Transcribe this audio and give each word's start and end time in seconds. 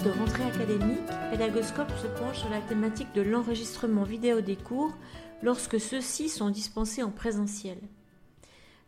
de 0.00 0.10
rentrée 0.10 0.44
académique, 0.44 1.00
Pédagoscope 1.30 1.92
se 2.00 2.06
penche 2.18 2.38
sur 2.38 2.48
la 2.48 2.60
thématique 2.62 3.12
de 3.14 3.20
l'enregistrement 3.20 4.04
vidéo 4.04 4.40
des 4.40 4.56
cours 4.56 4.96
lorsque 5.42 5.78
ceux-ci 5.78 6.30
sont 6.30 6.48
dispensés 6.48 7.02
en 7.02 7.10
présentiel. 7.10 7.76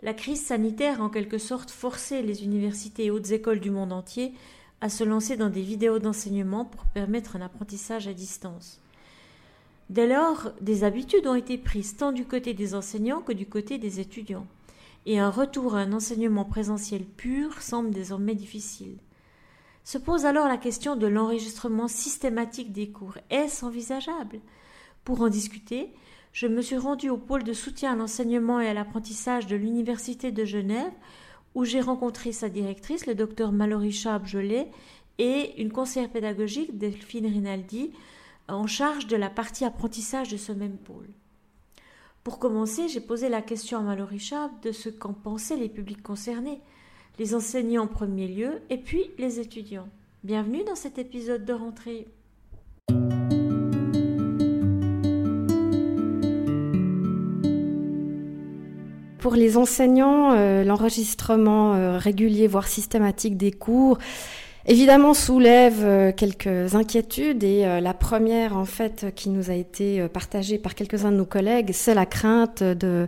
La 0.02 0.14
crise 0.14 0.42
sanitaire 0.42 1.02
a 1.02 1.04
en 1.04 1.10
quelque 1.10 1.36
sorte 1.36 1.70
forcé 1.70 2.22
les 2.22 2.42
universités 2.42 3.06
et 3.06 3.10
hautes 3.10 3.32
écoles 3.32 3.60
du 3.60 3.70
monde 3.70 3.92
entier 3.92 4.32
à 4.80 4.88
se 4.88 5.04
lancer 5.04 5.36
dans 5.36 5.50
des 5.50 5.60
vidéos 5.60 5.98
d'enseignement 5.98 6.64
pour 6.64 6.84
permettre 6.86 7.36
un 7.36 7.42
apprentissage 7.42 8.08
à 8.08 8.14
distance. 8.14 8.80
Dès 9.90 10.06
lors, 10.06 10.52
des 10.62 10.84
habitudes 10.84 11.26
ont 11.26 11.34
été 11.34 11.58
prises 11.58 11.96
tant 11.96 12.12
du 12.12 12.24
côté 12.24 12.54
des 12.54 12.74
enseignants 12.74 13.20
que 13.20 13.32
du 13.32 13.44
côté 13.44 13.76
des 13.76 14.00
étudiants, 14.00 14.46
et 15.04 15.18
un 15.18 15.30
retour 15.30 15.76
à 15.76 15.80
un 15.80 15.92
enseignement 15.92 16.46
présentiel 16.46 17.04
pur 17.04 17.60
semble 17.60 17.90
désormais 17.90 18.34
difficile. 18.34 18.96
Se 19.84 19.98
pose 19.98 20.24
alors 20.24 20.48
la 20.48 20.56
question 20.56 20.96
de 20.96 21.06
l'enregistrement 21.06 21.88
systématique 21.88 22.72
des 22.72 22.88
cours. 22.88 23.18
Est-ce 23.28 23.66
envisageable? 23.66 24.40
Pour 25.04 25.20
en 25.20 25.28
discuter, 25.28 25.92
je 26.32 26.46
me 26.46 26.62
suis 26.62 26.78
rendue 26.78 27.10
au 27.10 27.18
pôle 27.18 27.44
de 27.44 27.52
soutien 27.52 27.92
à 27.92 27.96
l'enseignement 27.96 28.60
et 28.60 28.68
à 28.68 28.72
l'apprentissage 28.72 29.46
de 29.46 29.56
l'Université 29.56 30.32
de 30.32 30.46
Genève, 30.46 30.92
où 31.54 31.64
j'ai 31.64 31.82
rencontré 31.82 32.32
sa 32.32 32.48
directrice, 32.48 33.04
le 33.04 33.14
docteur 33.14 33.52
Mallory 33.52 33.92
Chab-Jolet, 33.92 34.70
et 35.18 35.60
une 35.60 35.70
conseillère 35.70 36.10
pédagogique, 36.10 36.78
Delphine 36.78 37.26
Rinaldi, 37.26 37.92
en 38.48 38.66
charge 38.66 39.06
de 39.06 39.16
la 39.16 39.28
partie 39.28 39.66
apprentissage 39.66 40.30
de 40.30 40.38
ce 40.38 40.52
même 40.52 40.78
pôle. 40.78 41.08
Pour 42.24 42.38
commencer, 42.38 42.88
j'ai 42.88 43.00
posé 43.00 43.28
la 43.28 43.42
question 43.42 43.78
à 43.78 43.82
Mallory 43.82 44.18
Chab 44.18 44.50
de 44.62 44.72
ce 44.72 44.88
qu'en 44.88 45.12
pensaient 45.12 45.58
les 45.58 45.68
publics 45.68 46.02
concernés, 46.02 46.62
les 47.18 47.34
enseignants 47.34 47.84
en 47.84 47.86
premier 47.86 48.26
lieu, 48.26 48.60
et 48.70 48.78
puis 48.78 49.04
les 49.18 49.38
étudiants. 49.38 49.88
Bienvenue 50.24 50.64
dans 50.64 50.74
cet 50.74 50.98
épisode 50.98 51.44
de 51.44 51.52
rentrée. 51.52 52.06
Pour 59.18 59.36
les 59.36 59.56
enseignants, 59.56 60.32
euh, 60.32 60.64
l'enregistrement 60.64 61.74
euh, 61.74 61.98
régulier, 61.98 62.46
voire 62.46 62.66
systématique 62.66 63.36
des 63.36 63.52
cours, 63.52 63.98
évidemment 64.66 65.14
soulève 65.14 65.82
euh, 65.82 66.12
quelques 66.12 66.74
inquiétudes 66.74 67.44
et 67.44 67.80
la 67.80 67.94
première 67.94 68.56
en 68.56 68.64
fait 68.64 69.06
qui 69.14 69.28
nous 69.28 69.50
a 69.50 69.54
été 69.54 70.06
partagée 70.08 70.58
par 70.58 70.74
quelques-uns 70.74 71.12
de 71.12 71.16
nos 71.16 71.24
collègues, 71.24 71.70
c'est 71.72 71.94
la 71.94 72.06
crainte 72.06 72.62
de 72.62 73.06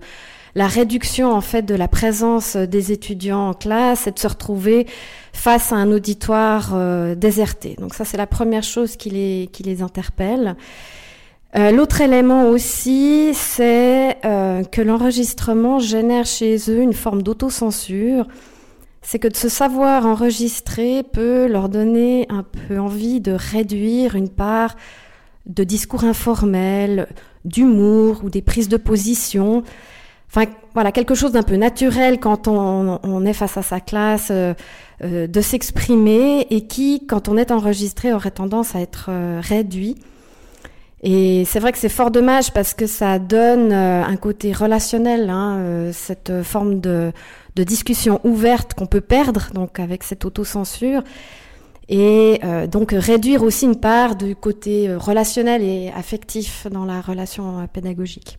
la 0.56 0.66
réduction 0.66 1.32
en 1.32 1.42
fait 1.42 1.62
de 1.62 1.74
la 1.74 1.86
présence 1.86 2.56
des 2.56 2.90
étudiants 2.90 3.50
en 3.50 3.54
classe 3.54 4.06
et 4.06 4.10
de 4.10 4.18
se 4.18 4.26
retrouver 4.26 4.86
face 5.34 5.70
à 5.70 5.76
un 5.76 5.92
auditoire 5.92 6.70
euh, 6.74 7.14
déserté. 7.14 7.76
Donc 7.78 7.94
ça 7.94 8.06
c'est 8.06 8.16
la 8.16 8.26
première 8.26 8.62
chose 8.62 8.96
qui 8.96 9.10
les 9.10 9.50
qui 9.52 9.62
les 9.62 9.82
interpelle. 9.82 10.56
Euh, 11.56 11.70
l'autre 11.70 12.00
élément 12.00 12.48
aussi, 12.48 13.32
c'est 13.34 14.16
euh, 14.24 14.62
que 14.64 14.82
l'enregistrement 14.82 15.78
génère 15.78 16.26
chez 16.26 16.56
eux 16.68 16.80
une 16.80 16.92
forme 16.92 17.22
d'autocensure. 17.22 18.26
C'est 19.08 19.20
que 19.20 19.28
de 19.28 19.36
se 19.36 19.48
savoir 19.48 20.04
enregistrer 20.04 21.04
peut 21.04 21.46
leur 21.46 21.68
donner 21.68 22.26
un 22.28 22.42
peu 22.42 22.80
envie 22.80 23.20
de 23.20 23.30
réduire 23.30 24.16
une 24.16 24.28
part 24.28 24.74
de 25.46 25.62
discours 25.62 26.02
informel, 26.02 27.06
d'humour 27.44 28.22
ou 28.24 28.30
des 28.30 28.42
prises 28.42 28.68
de 28.68 28.76
position. 28.76 29.62
Enfin 30.28 30.46
voilà 30.74 30.90
quelque 30.90 31.14
chose 31.14 31.30
d'un 31.30 31.44
peu 31.44 31.54
naturel 31.54 32.18
quand 32.18 32.48
on, 32.48 33.24
est 33.24 33.32
face 33.32 33.56
à 33.56 33.62
sa 33.62 33.78
classe 33.78 34.32
euh, 34.32 34.54
euh, 35.04 35.28
de 35.28 35.40
s'exprimer 35.40 36.48
et 36.50 36.66
qui 36.66 37.06
quand 37.06 37.28
on 37.28 37.36
est 37.36 37.52
enregistré 37.52 38.12
aurait 38.12 38.32
tendance 38.32 38.74
à 38.74 38.80
être 38.80 39.06
euh, 39.10 39.40
réduit 39.40 39.94
et 41.02 41.44
c'est 41.44 41.60
vrai 41.60 41.72
que 41.72 41.78
c'est 41.78 41.88
fort 41.88 42.10
dommage 42.10 42.52
parce 42.52 42.74
que 42.74 42.86
ça 42.86 43.18
donne 43.18 43.72
un 43.72 44.16
côté 44.16 44.52
relationnel 44.52 45.28
hein, 45.28 45.90
cette 45.92 46.42
forme 46.42 46.80
de, 46.80 47.12
de 47.54 47.64
discussion 47.64 48.20
ouverte 48.24 48.74
qu'on 48.74 48.86
peut 48.86 49.02
perdre 49.02 49.50
donc 49.52 49.78
avec 49.78 50.02
cette 50.02 50.24
autocensure 50.24 51.02
et 51.88 52.40
donc 52.70 52.92
réduire 52.92 53.42
aussi 53.42 53.66
une 53.66 53.78
part 53.78 54.16
du 54.16 54.34
côté 54.34 54.94
relationnel 54.94 55.62
et 55.62 55.92
affectif 55.94 56.66
dans 56.70 56.86
la 56.86 57.02
relation 57.02 57.68
pédagogique. 57.72 58.38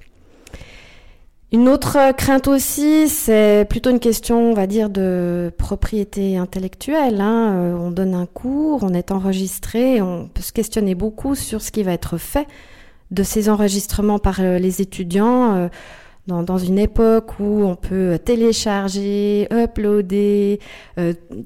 Une 1.54 1.70
autre 1.70 2.12
crainte 2.18 2.50
aussi, 2.50 3.08
c'est 3.08 3.66
plutôt 3.70 3.90
une 3.90 4.02
question, 4.02 4.52
on 4.52 4.54
va 4.54 4.68
dire, 4.68 4.90
de 4.90 5.50
propriété 5.58 6.36
intellectuelle. 6.36 7.22
Hein. 7.22 7.54
Euh, 7.54 7.78
on 7.78 7.90
donne 7.90 8.16
un 8.16 8.26
cours, 8.26 8.84
on 8.84 8.94
est 8.94 9.12
enregistré, 9.12 10.02
on 10.02 10.28
peut 10.28 10.42
se 10.42 10.52
questionner 10.52 10.94
beaucoup 10.94 11.36
sur 11.36 11.62
ce 11.62 11.72
qui 11.72 11.84
va 11.84 11.94
être 11.94 12.18
fait 12.18 12.48
de 13.12 13.24
ces 13.24 13.48
enregistrements 13.48 14.20
par 14.20 14.42
euh, 14.42 14.60
les 14.60 14.82
étudiants. 14.82 15.56
Euh, 15.56 15.68
dans, 16.28 16.58
une 16.58 16.78
époque 16.78 17.40
où 17.40 17.64
on 17.64 17.78
peut 17.78 18.20
télécharger, 18.20 19.48
uploader, 19.50 20.60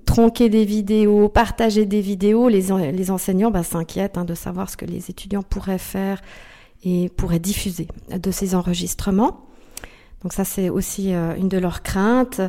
tronquer 0.08 0.50
des 0.50 0.66
vidéos, 0.66 1.30
partager 1.30 1.86
des 1.86 2.02
vidéos, 2.02 2.50
les, 2.50 2.72
enseignants 3.12 3.52
bah, 3.52 3.62
s'inquiètent 3.62 4.18
hein, 4.18 4.26
de 4.26 4.34
savoir 4.34 4.72
ce 4.72 4.78
que 4.78 4.86
les 4.86 5.12
étudiants 5.12 5.44
pourraient 5.44 5.78
faire 5.78 6.20
et 6.84 7.10
pourraient 7.10 7.38
diffuser 7.38 7.88
de 8.10 8.32
ces 8.32 8.56
enregistrements. 8.56 9.51
Donc 10.24 10.34
ça, 10.34 10.44
c'est 10.44 10.70
aussi 10.70 11.14
euh, 11.14 11.36
une 11.36 11.50
de 11.50 11.58
leurs 11.58 11.82
craintes. 11.82 12.42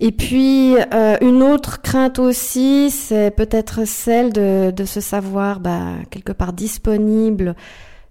Et 0.00 0.10
puis 0.10 0.74
euh, 0.92 1.16
une 1.20 1.42
autre 1.42 1.80
crainte 1.80 2.18
aussi, 2.18 2.90
c'est 2.90 3.30
peut-être 3.30 3.86
celle 3.86 4.32
de, 4.32 4.84
se 4.84 5.00
savoir 5.00 5.60
bah, 5.60 5.92
quelque 6.10 6.32
part 6.32 6.52
disponible 6.52 7.54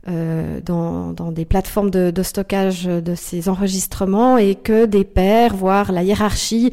euh, 0.08 0.62
dans, 0.62 1.14
des 1.32 1.44
plateformes 1.44 1.92
de, 1.92 2.24
stockage 2.24 2.86
de 2.86 3.16
ces 3.16 3.50
enregistrements 3.50 4.38
et 4.38 4.56
que 4.56 4.86
des 4.86 5.04
pairs, 5.04 5.56
voire 5.56 5.92
la 5.92 6.04
hiérarchie, 6.04 6.72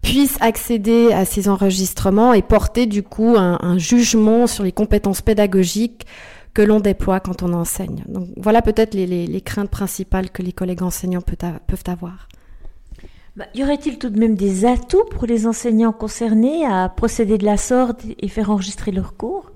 puissent 0.00 0.38
accéder 0.40 1.12
à 1.12 1.26
ces 1.26 1.48
enregistrements 1.48 2.32
et 2.32 2.40
porter 2.40 2.86
du 2.86 3.02
coup 3.02 3.34
un 3.36 3.78
jugement 3.78 4.46
sur 4.46 4.64
les 4.64 4.72
compétences 4.72 5.20
pédagogiques 5.20 6.06
que 6.58 6.62
l'on 6.64 6.80
déploie 6.80 7.20
quand 7.20 7.44
on 7.44 7.52
enseigne. 7.52 8.02
Donc 8.08 8.30
voilà 8.36 8.62
peut-être 8.62 8.94
les, 8.94 9.40
craintes 9.42 9.70
principales 9.70 10.28
que 10.28 10.42
les 10.42 10.50
collègues 10.50 10.82
enseignants 10.82 11.20
peuvent 11.20 11.84
avoir. 11.86 12.26
Bah, 13.36 13.44
y 13.54 13.62
aurait-il 13.62 13.96
tout 13.98 14.10
de 14.10 14.18
même 14.18 14.34
des 14.34 14.64
atouts 14.64 15.04
pour 15.08 15.24
les 15.26 15.46
enseignants 15.46 15.92
concernés 15.92 16.66
à 16.66 16.88
procéder 16.88 17.38
de 17.38 17.44
la 17.44 17.56
sorte 17.56 18.00
et 18.18 18.26
faire 18.26 18.50
enregistrer 18.50 18.90
leurs 18.90 19.16
cours? 19.16 19.52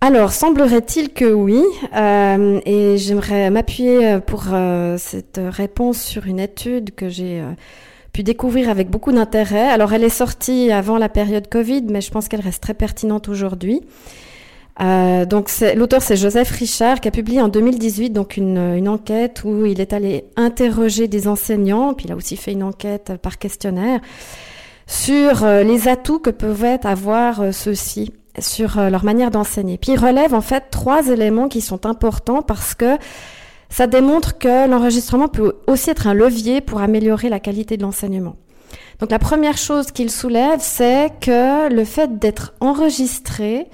Alors, 0.00 0.30
semblerait-il 0.30 1.12
que 1.12 1.32
oui, 1.32 1.64
euh, 1.96 2.60
et 2.64 2.96
j'aimerais 2.96 3.50
m'appuyer 3.50 4.20
pour 4.24 4.44
euh, 4.52 4.96
cette 4.96 5.40
réponse 5.42 6.00
sur 6.00 6.26
une 6.26 6.38
étude 6.38 6.94
que 6.94 7.08
j'ai 7.08 7.40
euh, 7.40 7.50
pu 8.12 8.22
découvrir 8.22 8.70
avec 8.70 8.88
beaucoup 8.88 9.10
d'intérêt. 9.10 9.68
Alors, 9.68 9.92
elle 9.92 10.04
est 10.04 10.08
sortie 10.08 10.70
avant 10.70 10.98
la 10.98 11.08
période 11.08 11.48
Covid, 11.48 11.82
mais 11.90 12.00
je 12.00 12.12
pense 12.12 12.28
qu'elle 12.28 12.42
reste 12.42 12.62
très 12.62 12.74
pertinente 12.74 13.28
aujourd'hui. 13.28 13.80
Euh, 14.80 15.26
donc 15.26 15.50
l'auteur 15.76 16.00
c'est 16.00 16.16
Joseph 16.16 16.50
Richard 16.52 17.00
qui 17.00 17.08
a 17.08 17.10
publié 17.10 17.42
en 17.42 17.48
2018 17.48 18.10
donc 18.10 18.38
une, 18.38 18.56
une, 18.56 18.88
enquête 18.88 19.42
où 19.44 19.66
il 19.66 19.78
est 19.78 19.92
allé 19.92 20.24
interroger 20.36 21.06
des 21.06 21.28
enseignants, 21.28 21.92
puis 21.92 22.06
il 22.06 22.12
a 22.12 22.16
aussi 22.16 22.36
fait 22.36 22.52
une 22.52 22.62
enquête 22.62 23.12
par 23.20 23.36
questionnaire 23.36 24.00
sur 24.86 25.44
euh, 25.44 25.62
les 25.64 25.86
atouts 25.86 26.18
que 26.18 26.30
peuvent 26.30 26.78
avoir 26.84 27.42
euh, 27.42 27.52
ceux-ci 27.52 28.14
sur 28.38 28.80
leur 28.80 29.04
manière 29.04 29.30
d'enseigner. 29.30 29.76
Puis 29.76 29.92
il 29.92 29.98
relève 29.98 30.34
en 30.34 30.40
fait 30.40 30.64
trois 30.70 31.08
éléments 31.08 31.48
qui 31.48 31.60
sont 31.60 31.84
importants 31.84 32.42
parce 32.42 32.74
que 32.74 32.96
ça 33.68 33.86
démontre 33.86 34.38
que 34.38 34.68
l'enregistrement 34.68 35.28
peut 35.28 35.56
aussi 35.66 35.90
être 35.90 36.06
un 36.06 36.14
levier 36.14 36.60
pour 36.60 36.80
améliorer 36.80 37.28
la 37.28 37.40
qualité 37.40 37.76
de 37.76 37.82
l'enseignement. 37.82 38.36
Donc 39.00 39.10
la 39.10 39.18
première 39.18 39.58
chose 39.58 39.92
qu'il 39.92 40.10
soulève, 40.10 40.60
c'est 40.60 41.10
que 41.20 41.72
le 41.72 41.84
fait 41.84 42.18
d'être 42.18 42.54
enregistré 42.60 43.66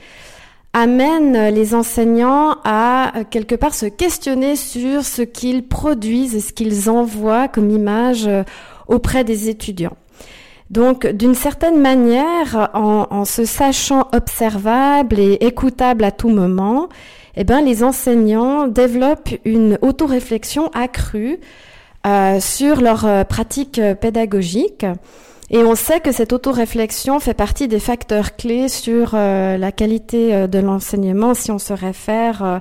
amène 0.76 1.48
les 1.54 1.74
enseignants 1.74 2.56
à 2.62 3.16
euh, 3.16 3.24
quelque 3.30 3.54
part 3.54 3.74
se 3.74 3.86
questionner 3.86 4.56
sur 4.56 5.04
ce 5.04 5.22
qu'ils 5.22 5.66
produisent 5.66 6.34
et 6.34 6.40
ce 6.40 6.52
qu'ils 6.52 6.90
envoient 6.90 7.48
comme 7.48 7.70
image 7.70 8.26
euh, 8.26 8.42
auprès 8.86 9.24
des 9.24 9.48
étudiants. 9.48 9.96
Donc, 10.68 11.06
d'une 11.06 11.34
certaine 11.34 11.80
manière, 11.80 12.70
en, 12.74 13.24
se 13.24 13.44
sachant 13.44 14.08
observable 14.12 15.18
et 15.20 15.34
écoutable 15.40 16.02
à 16.04 16.10
tout 16.10 16.28
moment, 16.28 16.88
eh 17.36 17.44
ben, 17.44 17.60
les 17.60 17.84
enseignants 17.84 18.66
développent 18.66 19.30
une 19.44 19.78
autoréflexion 19.80 20.68
accrue 20.74 21.38
euh, 22.04 22.40
sur 22.40 22.80
leur 22.80 23.24
pratique 23.26 23.80
pédagogique 24.00 24.84
et 25.50 25.58
on 25.58 25.76
sait 25.76 26.00
que 26.00 26.10
cette 26.10 26.32
autoréflexion 26.32 27.20
fait 27.20 27.34
partie 27.34 27.68
des 27.68 27.78
facteurs 27.78 28.34
clés 28.36 28.68
sur 28.68 29.12
euh, 29.14 29.56
la 29.56 29.70
qualité 29.70 30.34
euh, 30.34 30.46
de 30.48 30.58
l'enseignement 30.58 31.34
si 31.34 31.52
on 31.52 31.58
se 31.58 31.72
réfère 31.72 32.44
euh, 32.44 32.58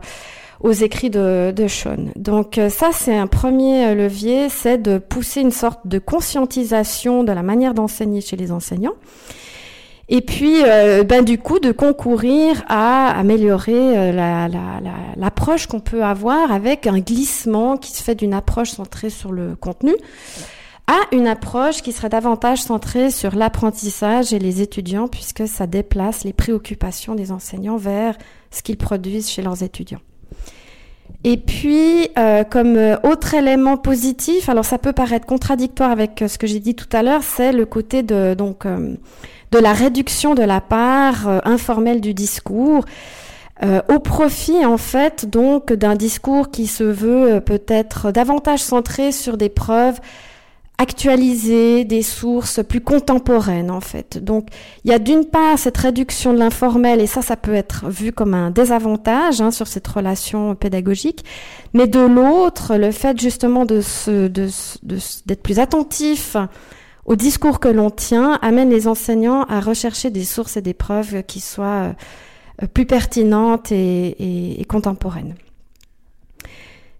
aux 0.59 0.71
écrits 0.71 1.09
de, 1.09 1.51
de 1.51 1.67
Sean. 1.67 2.11
Donc 2.15 2.59
ça, 2.69 2.89
c'est 2.93 3.15
un 3.15 3.27
premier 3.27 3.93
levier, 3.93 4.49
c'est 4.49 4.77
de 4.77 4.97
pousser 4.99 5.41
une 5.41 5.51
sorte 5.51 5.85
de 5.85 5.99
conscientisation 5.99 7.23
de 7.23 7.31
la 7.31 7.43
manière 7.43 7.73
d'enseigner 7.73 8.21
chez 8.21 8.37
les 8.37 8.51
enseignants. 8.51 8.95
Et 10.07 10.21
puis, 10.21 10.63
ben, 10.63 11.23
du 11.25 11.37
coup, 11.39 11.59
de 11.59 11.71
concourir 11.71 12.63
à 12.69 13.09
améliorer 13.19 14.13
l'approche 15.17 15.67
la, 15.67 15.71
qu'on 15.71 15.81
peut 15.81 16.03
avoir 16.03 16.51
avec 16.51 16.87
un 16.87 16.99
glissement 16.99 17.75
qui 17.75 17.91
se 17.91 18.01
fait 18.01 18.15
d'une 18.15 18.33
approche 18.33 18.71
centrée 18.71 19.09
sur 19.09 19.33
le 19.33 19.55
contenu 19.55 19.93
à 20.87 21.15
une 21.15 21.27
approche 21.27 21.81
qui 21.81 21.91
serait 21.91 22.09
davantage 22.09 22.61
centrée 22.61 23.09
sur 23.09 23.35
l'apprentissage 23.35 24.33
et 24.33 24.39
les 24.39 24.61
étudiants, 24.61 25.07
puisque 25.07 25.47
ça 25.47 25.67
déplace 25.67 26.23
les 26.23 26.33
préoccupations 26.33 27.15
des 27.15 27.31
enseignants 27.31 27.77
vers 27.77 28.17
ce 28.51 28.61
qu'ils 28.61 28.77
produisent 28.77 29.29
chez 29.29 29.41
leurs 29.41 29.63
étudiants. 29.63 30.01
Et 31.23 31.37
puis, 31.37 32.07
euh, 32.19 32.43
comme 32.43 32.77
autre 33.03 33.33
élément 33.33 33.77
positif, 33.77 34.47
alors 34.47 34.65
ça 34.65 34.77
peut 34.77 34.93
paraître 34.93 35.25
contradictoire 35.25 35.89
avec 35.89 36.23
ce 36.27 36.37
que 36.37 36.45
j'ai 36.45 36.59
dit 36.59 36.75
tout 36.75 36.89
à 36.91 37.01
l'heure, 37.01 37.23
c'est 37.23 37.51
le 37.51 37.65
côté 37.65 38.03
de 38.03 38.35
donc 38.35 38.65
de 39.55 39.59
la 39.59 39.73
réduction 39.73 40.35
de 40.35 40.43
la 40.43 40.61
part 40.61 41.27
euh, 41.27 41.39
informelle 41.45 42.01
du 42.01 42.13
discours. 42.13 42.83
Euh, 43.63 43.81
au 43.87 43.99
profit 43.99 44.65
en 44.65 44.75
fait 44.75 45.29
donc 45.29 45.71
d'un 45.71 45.95
discours 45.95 46.51
qui 46.51 46.67
se 46.67 46.83
veut 46.83 47.35
euh, 47.35 47.39
peut-être 47.39 48.11
davantage 48.11 48.59
centré 48.59 49.13
sur 49.13 49.37
des 49.37 49.47
preuves 49.47 50.01
actualisées, 50.77 51.85
des 51.85 52.01
sources 52.01 52.63
plus 52.63 52.81
contemporaines 52.81 53.71
en 53.71 53.81
fait. 53.81 54.17
Donc 54.17 54.49
il 54.83 54.91
y 54.91 54.93
a 54.93 54.99
d'une 54.99 55.25
part 55.25 55.57
cette 55.57 55.77
réduction 55.77 56.33
de 56.33 56.39
l'informel 56.39 57.01
et 57.01 57.07
ça 57.07 57.21
ça 57.21 57.37
peut 57.37 57.53
être 57.53 57.89
vu 57.89 58.11
comme 58.11 58.33
un 58.33 58.51
désavantage 58.51 59.41
hein, 59.41 59.51
sur 59.51 59.67
cette 59.67 59.87
relation 59.87 60.55
pédagogique, 60.55 61.23
mais 61.73 61.87
de 61.87 61.99
l'autre 61.99 62.75
le 62.75 62.91
fait 62.91 63.19
justement 63.19 63.65
de 63.65 63.81
d'être 65.25 65.43
plus 65.43 65.59
attentif 65.59 66.35
au 67.05 67.15
discours 67.15 67.59
que 67.59 67.67
l'on 67.67 67.91
tient 67.91 68.39
amène 68.41 68.69
les 68.69 68.87
enseignants 68.87 69.43
à 69.43 69.59
rechercher 69.59 70.09
des 70.09 70.25
sources 70.25 70.57
et 70.57 70.61
des 70.61 70.73
preuves 70.73 71.23
qui 71.23 71.39
soient 71.39 71.93
euh, 72.63 72.67
plus 72.73 72.85
pertinentes 72.85 73.71
et, 73.71 74.65
contemporaines. 74.67 75.35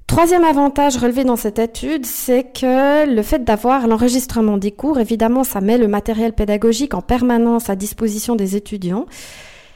Troisième 0.07 0.43
avantage 0.43 0.97
relevé 0.97 1.23
dans 1.23 1.35
cette 1.35 1.57
étude, 1.57 2.05
c'est 2.05 2.43
que 2.43 3.09
le 3.11 3.21
fait 3.23 3.43
d'avoir 3.43 3.87
l'enregistrement 3.87 4.57
des 4.57 4.71
cours, 4.71 4.99
évidemment, 4.99 5.43
ça 5.43 5.61
met 5.61 5.79
le 5.79 5.87
matériel 5.87 6.31
pédagogique 6.31 6.93
en 6.93 7.01
permanence 7.01 7.71
à 7.71 7.75
disposition 7.75 8.35
des 8.35 8.55
étudiants, 8.55 9.07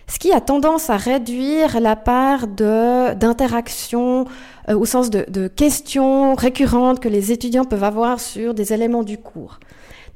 ce 0.08 0.20
qui 0.20 0.32
a 0.32 0.40
tendance 0.40 0.92
à 0.92 0.98
réduire 0.98 1.80
la 1.80 1.96
part 1.96 2.48
d'interaction 2.48 4.26
euh, 4.70 4.78
au 4.78 4.86
sens 4.86 5.10
de 5.10 5.48
questions 5.48 6.36
récurrentes 6.36 7.00
que 7.00 7.10
les 7.10 7.32
étudiants 7.32 7.66
peuvent 7.66 7.84
avoir 7.84 8.20
sur 8.20 8.54
des 8.54 8.72
éléments 8.72 9.04
du 9.04 9.18
cours. 9.18 9.60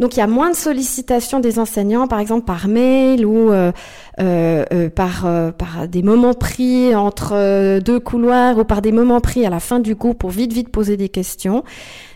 Donc 0.04 0.18
il 0.18 0.20
y 0.20 0.22
a 0.22 0.28
moins 0.28 0.50
de 0.50 0.56
sollicitations 0.56 1.40
des 1.40 1.60
enseignants, 1.60 2.08
par 2.08 2.20
exemple 2.20 2.44
par 2.44 2.68
mail 2.68 3.26
ou 3.26 3.54
euh, 3.54 3.72
euh, 4.20 4.66
euh, 4.74 4.90
par, 4.90 5.26
par 5.54 5.88
des 5.88 6.04
moments 6.04 6.34
pris 6.34 6.94
entre 6.94 7.80
deux 7.80 8.02
couloirs 8.02 8.58
ou 8.58 8.66
par 8.66 8.82
des 8.82 8.92
moments 8.92 9.22
pris 9.22 9.46
à 9.46 9.50
la 9.50 9.62
fin 9.62 9.80
du 9.80 9.96
cours 9.96 10.18
pour 10.18 10.32
vite 10.32 10.52
vite 10.52 10.68
poser 10.68 10.98
des 10.98 11.08
questions. 11.08 11.64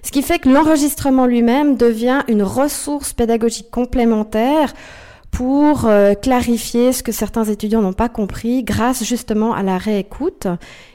Ce 0.03 0.11
qui 0.11 0.21
fait 0.21 0.39
que 0.39 0.49
l'enregistrement 0.49 1.27
lui-même 1.27 1.77
devient 1.77 2.23
une 2.27 2.43
ressource 2.43 3.13
pédagogique 3.13 3.71
complémentaire 3.71 4.73
pour 5.31 5.89
clarifier 6.21 6.91
ce 6.91 7.03
que 7.03 7.13
certains 7.13 7.45
étudiants 7.45 7.81
n'ont 7.81 7.93
pas 7.93 8.09
compris 8.09 8.63
grâce 8.63 9.05
justement 9.05 9.53
à 9.53 9.63
la 9.63 9.77
réécoute. 9.77 10.47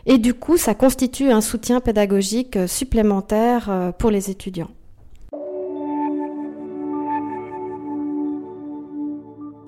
Et 0.04 0.18
du 0.18 0.34
coup, 0.34 0.58
ça 0.58 0.74
constitue 0.74 1.30
un 1.30 1.40
soutien 1.40 1.80
pédagogique 1.80 2.58
supplémentaire 2.66 3.92
pour 3.98 4.10
les 4.10 4.28
étudiants. 4.28 4.68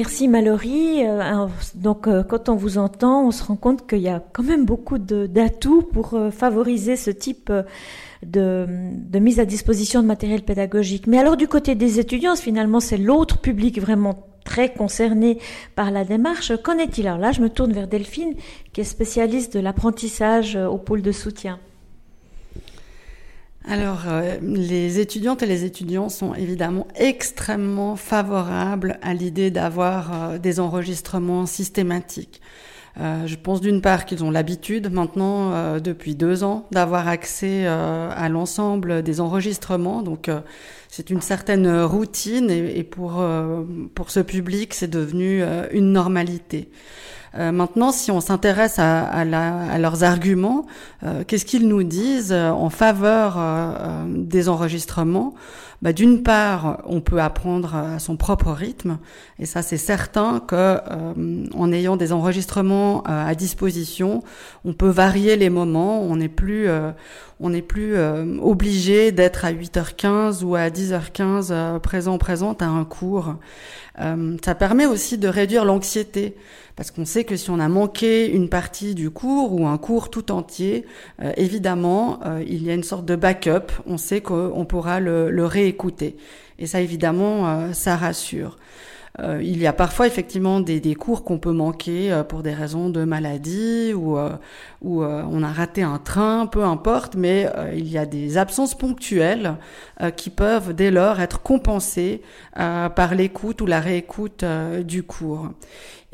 Merci 0.04 0.28
Mallory. 0.28 1.06
Euh, 1.06 1.46
donc 1.74 2.08
euh, 2.08 2.22
quand 2.22 2.50
on 2.50 2.56
vous 2.56 2.76
entend, 2.76 3.26
on 3.26 3.30
se 3.30 3.42
rend 3.42 3.56
compte 3.56 3.88
qu'il 3.88 4.00
y 4.00 4.10
a 4.10 4.22
quand 4.34 4.42
même 4.42 4.66
beaucoup 4.66 4.98
d'atouts 4.98 5.80
pour 5.80 6.12
euh, 6.12 6.30
favoriser 6.30 6.96
ce 6.96 7.10
type 7.10 7.50
de, 8.22 8.66
mise 9.18 9.40
à 9.40 9.46
disposition 9.46 10.02
de 10.02 10.06
matériel 10.06 10.42
pédagogique. 10.42 11.06
Mais 11.06 11.16
alors 11.16 11.38
du 11.38 11.48
côté 11.48 11.74
des 11.74 12.00
étudiants, 12.00 12.36
finalement 12.36 12.80
c'est 12.80 12.98
l'autre 12.98 13.38
public 13.38 13.80
vraiment 13.80 14.26
très 14.44 14.74
concerné 14.74 15.38
par 15.74 15.90
la 15.90 16.04
démarche. 16.04 16.52
Qu'en 16.62 16.76
est-il? 16.76 17.06
Alors 17.06 17.18
là, 17.18 17.32
je 17.32 17.40
me 17.40 17.48
tourne 17.48 17.72
vers 17.72 17.88
Delphine, 17.88 18.34
qui 18.74 18.82
est 18.82 18.84
spécialiste 18.84 19.54
de 19.54 19.60
l'apprentissage 19.60 20.54
au 20.54 20.76
pôle 20.76 21.00
de 21.00 21.12
soutien. 21.12 21.58
Alors, 23.66 24.02
euh, 24.08 24.36
les 24.42 25.00
étudiantes 25.00 25.42
et 25.42 25.46
les 25.46 25.64
étudiants 25.64 26.10
sont 26.10 26.34
évidemment 26.34 26.86
extrêmement 26.96 27.96
favorables 27.96 28.98
à 29.00 29.14
l'idée 29.14 29.50
d'avoir 29.50 30.10
euh, 30.12 30.38
des 30.38 30.60
enregistrements 30.60 31.46
systématiques. 31.46 32.42
Euh, 33.00 33.26
je 33.26 33.36
pense 33.36 33.62
d'une 33.62 33.80
part 33.80 34.04
qu'ils 34.04 34.22
ont 34.22 34.30
l'habitude 34.30 34.92
maintenant, 34.92 35.80
depuis 35.80 36.14
deux 36.14 36.44
ans, 36.44 36.66
d'avoir 36.72 37.08
accès 37.08 37.66
à 37.66 38.28
l'ensemble 38.28 39.02
des 39.02 39.20
enregistrements. 39.20 40.02
Donc, 40.02 40.30
c'est 40.88 41.10
une 41.10 41.22
certaine 41.22 41.82
routine 41.82 42.50
et, 42.50 42.78
et 42.78 42.84
pour, 42.84 43.24
pour 43.94 44.10
ce 44.10 44.20
public, 44.20 44.74
c'est 44.74 44.90
devenu 44.90 45.42
une 45.72 45.90
normalité. 45.90 46.68
Euh, 47.36 47.52
maintenant, 47.52 47.90
si 47.90 48.10
on 48.10 48.20
s'intéresse 48.20 48.78
à, 48.78 49.04
à, 49.04 49.78
leurs 49.78 50.04
arguments, 50.04 50.66
euh, 51.02 51.24
qu'est-ce 51.26 51.44
qu'ils 51.44 51.66
nous 51.66 51.82
disent 51.82 52.32
euh, 52.32 52.50
en 52.50 52.70
faveur 52.70 53.38
des 54.06 54.48
enregistrements? 54.48 55.34
Bah, 55.82 55.92
D'une 55.92 56.22
part, 56.22 56.82
on 56.86 57.00
peut 57.00 57.20
apprendre 57.20 57.74
à 57.74 57.98
son 57.98 58.16
propre 58.16 58.52
rythme, 58.52 58.98
et 59.38 59.46
ça 59.46 59.60
c'est 59.60 59.76
certain 59.76 60.40
que 60.40 60.78
en 61.54 61.72
ayant 61.72 61.96
des 61.96 62.12
enregistrements 62.12 63.02
à 63.02 63.34
disposition, 63.34 64.22
on 64.64 64.72
peut 64.72 64.88
varier 64.88 65.36
les 65.36 65.50
moments, 65.50 66.00
on 66.00 66.16
n'est 66.16 66.28
plus 66.28 66.68
on 67.40 67.50
n'est 67.50 67.62
plus 67.62 67.96
obligé 68.40 69.12
d'être 69.12 69.44
à 69.44 69.52
8h15 69.52 70.42
ou 70.42 70.54
à 70.54 70.68
10h15 70.68 71.80
présent 71.80 72.16
présente 72.16 72.62
à 72.62 72.68
un 72.68 72.84
cours. 72.84 73.34
ça 73.98 74.54
permet 74.54 74.86
aussi 74.86 75.18
de 75.18 75.28
réduire 75.28 75.66
l'anxiété. 75.66 76.34
Parce 76.76 76.90
qu'on 76.90 77.04
sait 77.04 77.24
que 77.24 77.36
si 77.36 77.50
on 77.50 77.60
a 77.60 77.68
manqué 77.68 78.28
une 78.30 78.48
partie 78.48 78.94
du 78.94 79.10
cours 79.10 79.52
ou 79.52 79.66
un 79.66 79.78
cours 79.78 80.10
tout 80.10 80.32
entier, 80.32 80.84
euh, 81.22 81.32
évidemment, 81.36 82.18
euh, 82.26 82.42
il 82.46 82.64
y 82.64 82.70
a 82.70 82.74
une 82.74 82.82
sorte 82.82 83.04
de 83.04 83.14
backup. 83.14 83.70
On 83.86 83.96
sait 83.96 84.20
qu'on 84.20 84.64
pourra 84.64 84.98
le, 84.98 85.44
réécouter. 85.46 86.16
Et 86.58 86.66
ça, 86.66 86.80
évidemment, 86.80 87.48
euh, 87.48 87.72
ça 87.72 87.96
rassure. 87.96 88.58
Il 89.40 89.58
y 89.58 89.68
a 89.68 89.72
parfois 89.72 90.08
effectivement 90.08 90.58
des, 90.58 90.80
des 90.80 90.96
cours 90.96 91.22
qu'on 91.22 91.38
peut 91.38 91.52
manquer 91.52 92.20
pour 92.28 92.42
des 92.42 92.52
raisons 92.52 92.90
de 92.90 93.04
maladie 93.04 93.92
ou, 93.94 94.18
ou 94.82 95.04
on 95.04 95.42
a 95.44 95.52
raté 95.52 95.84
un 95.84 95.98
train, 95.98 96.46
peu 96.46 96.64
importe, 96.64 97.14
mais 97.14 97.48
il 97.76 97.86
y 97.86 97.96
a 97.96 98.06
des 98.06 98.38
absences 98.38 98.76
ponctuelles 98.76 99.54
qui 100.16 100.30
peuvent 100.30 100.74
dès 100.74 100.90
lors 100.90 101.20
être 101.20 101.42
compensées 101.42 102.22
par 102.56 103.14
l'écoute 103.14 103.60
ou 103.60 103.66
la 103.66 103.78
réécoute 103.78 104.44
du 104.84 105.04
cours. 105.04 105.50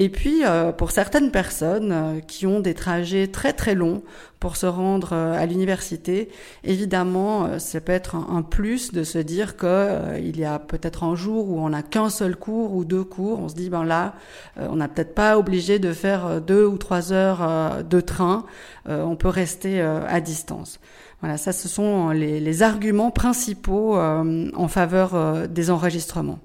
Et 0.03 0.09
puis, 0.09 0.41
pour 0.79 0.93
certaines 0.93 1.31
personnes 1.31 2.23
qui 2.27 2.47
ont 2.47 2.61
des 2.61 2.73
trajets 2.73 3.27
très 3.27 3.53
très 3.53 3.75
longs 3.75 4.03
pour 4.39 4.57
se 4.57 4.65
rendre 4.65 5.13
à 5.13 5.45
l'université, 5.45 6.31
évidemment, 6.65 7.59
ça 7.59 7.83
peut 7.83 7.93
être 7.93 8.15
un, 8.15 8.41
plus 8.41 8.93
de 8.93 9.05
se 9.05 9.19
dire 9.19 9.59
que 9.59 10.19
il 10.19 10.41
y 10.41 10.45
a 10.47 10.59
peut-être 10.59 11.05
un 11.05 11.15
jour 11.17 11.51
où 11.51 11.61
on 11.61 11.69
n'a 11.69 11.83
qu'un 11.83 12.09
seul 12.09 12.35
cours 12.35 12.75
ou 12.75 12.87
deux 12.87 13.05
cours, 13.05 13.41
on 13.41 13.51
se 13.51 13.55
dit 13.55 13.69
ben 13.69 13.85
là, 13.85 14.15
euh, 14.59 14.69
on 14.71 14.77
n'a 14.77 14.89
peut-être 14.89 15.15
pas 15.15 15.39
obligé 15.39 15.79
de 15.79 15.93
faire 15.93 16.27
euh, 16.27 16.41
deux 16.41 16.65
ou 16.65 16.79
trois 16.79 17.13
heures 17.13 17.43
euh, 17.43 17.83
de 17.83 18.01
train, 18.01 18.45
on 18.89 19.15
peut 19.15 19.29
rester 19.29 19.81
à 19.81 20.21
distance. 20.21 20.81
Voilà, 21.21 21.37
ça, 21.37 21.53
ce 21.53 21.69
sont 21.69 22.11
les 22.11 22.63
arguments 22.63 23.11
principaux 23.11 23.97
en 23.97 24.69
faveur 24.69 25.47
des 25.49 25.71
enregistrements. 25.71 26.41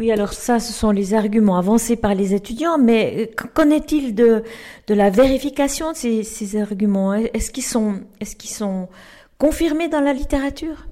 Oui, 0.00 0.10
alors 0.10 0.32
ça, 0.32 0.60
ce 0.60 0.72
sont 0.72 0.92
les 0.92 1.12
arguments 1.12 1.58
avancés 1.58 1.94
par 1.94 2.14
les 2.14 2.32
étudiants, 2.32 2.78
mais 2.78 3.32
qu'en 3.52 3.68
est-il 3.68 4.14
de, 4.14 4.42
la 4.88 5.10
vérification 5.10 5.92
de 5.92 5.96
ces, 5.96 6.56
arguments? 6.56 7.12
Est-ce 7.12 7.50
qu'ils 7.50 7.62
sont, 7.62 8.88
confirmés 9.36 9.88
dans 9.88 10.00
la 10.00 10.14
littérature? 10.14 10.86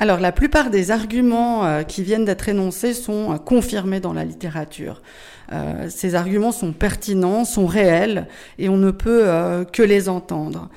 Alors, 0.00 0.18
la 0.18 0.32
plupart 0.32 0.70
des 0.70 0.90
arguments 0.90 1.66
euh, 1.66 1.82
qui 1.84 2.02
viennent 2.02 2.24
d'être 2.24 2.48
énoncés 2.48 2.94
sont 2.94 3.32
euh, 3.32 3.36
confirmés 3.36 4.00
dans 4.00 4.12
la 4.12 4.24
littérature. 4.24 5.00
Euh, 5.52 5.88
ces 5.88 6.16
arguments 6.16 6.52
sont 6.52 6.72
pertinents, 6.72 7.44
sont 7.44 7.66
réels, 7.66 8.26
et 8.58 8.68
on 8.68 8.76
ne 8.76 8.90
peut 8.90 9.24
que 9.72 9.84
les 9.84 10.08
entendre. 10.08 10.68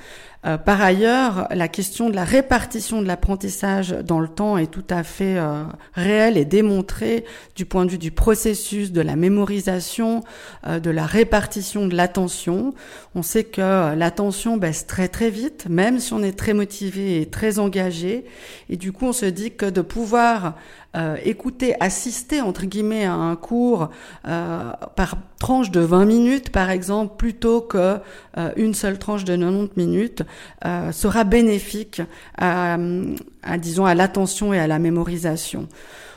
Euh, 0.44 0.58
par 0.58 0.82
ailleurs, 0.82 1.46
la 1.52 1.68
question 1.68 2.10
de 2.10 2.16
la 2.16 2.24
répartition 2.24 3.00
de 3.00 3.06
l'apprentissage 3.06 3.90
dans 3.90 4.18
le 4.18 4.26
temps 4.26 4.58
est 4.58 4.66
tout 4.66 4.84
à 4.90 5.04
fait 5.04 5.38
euh, 5.38 5.62
réelle 5.94 6.36
et 6.36 6.44
démontrée 6.44 7.24
du 7.54 7.64
point 7.64 7.84
de 7.84 7.92
vue 7.92 7.98
du 7.98 8.10
processus, 8.10 8.90
de 8.90 9.00
la 9.00 9.14
mémorisation, 9.14 10.24
euh, 10.66 10.80
de 10.80 10.90
la 10.90 11.06
répartition 11.06 11.86
de 11.86 11.94
l'attention. 11.94 12.74
On 13.14 13.22
sait 13.22 13.44
que 13.44 13.94
l'attention 13.94 14.56
baisse 14.56 14.86
très 14.86 15.06
très 15.06 15.30
vite, 15.30 15.66
même 15.68 16.00
si 16.00 16.12
on 16.12 16.22
est 16.22 16.36
très 16.36 16.54
motivé 16.54 17.20
et 17.20 17.26
très 17.26 17.60
engagé. 17.60 18.24
Et 18.68 18.76
du 18.76 18.90
coup, 18.90 19.06
on 19.06 19.12
se 19.12 19.26
dit 19.26 19.52
que 19.52 19.66
de 19.66 19.80
pouvoir 19.80 20.56
euh, 20.94 21.16
écouter, 21.24 21.74
assister 21.80 22.42
entre 22.42 22.66
guillemets 22.66 23.06
à 23.06 23.14
un 23.14 23.34
cours 23.34 23.88
euh, 24.28 24.72
par 24.94 25.16
tranche 25.40 25.70
de 25.70 25.80
20 25.80 26.04
minutes 26.04 26.50
par 26.50 26.68
exemple, 26.68 27.16
plutôt 27.16 27.62
que 27.62 27.96
euh, 28.36 28.52
une 28.56 28.74
seule 28.74 28.98
tranche 28.98 29.24
de 29.24 29.34
90 29.34 29.70
minutes, 29.76 30.22
sera 30.92 31.24
bénéfique 31.24 32.02
à, 32.36 32.76
à 33.42 33.58
disons 33.58 33.86
à 33.86 33.94
l'attention 33.94 34.52
et 34.52 34.60
à 34.60 34.66
la 34.66 34.78
mémorisation. 34.78 35.66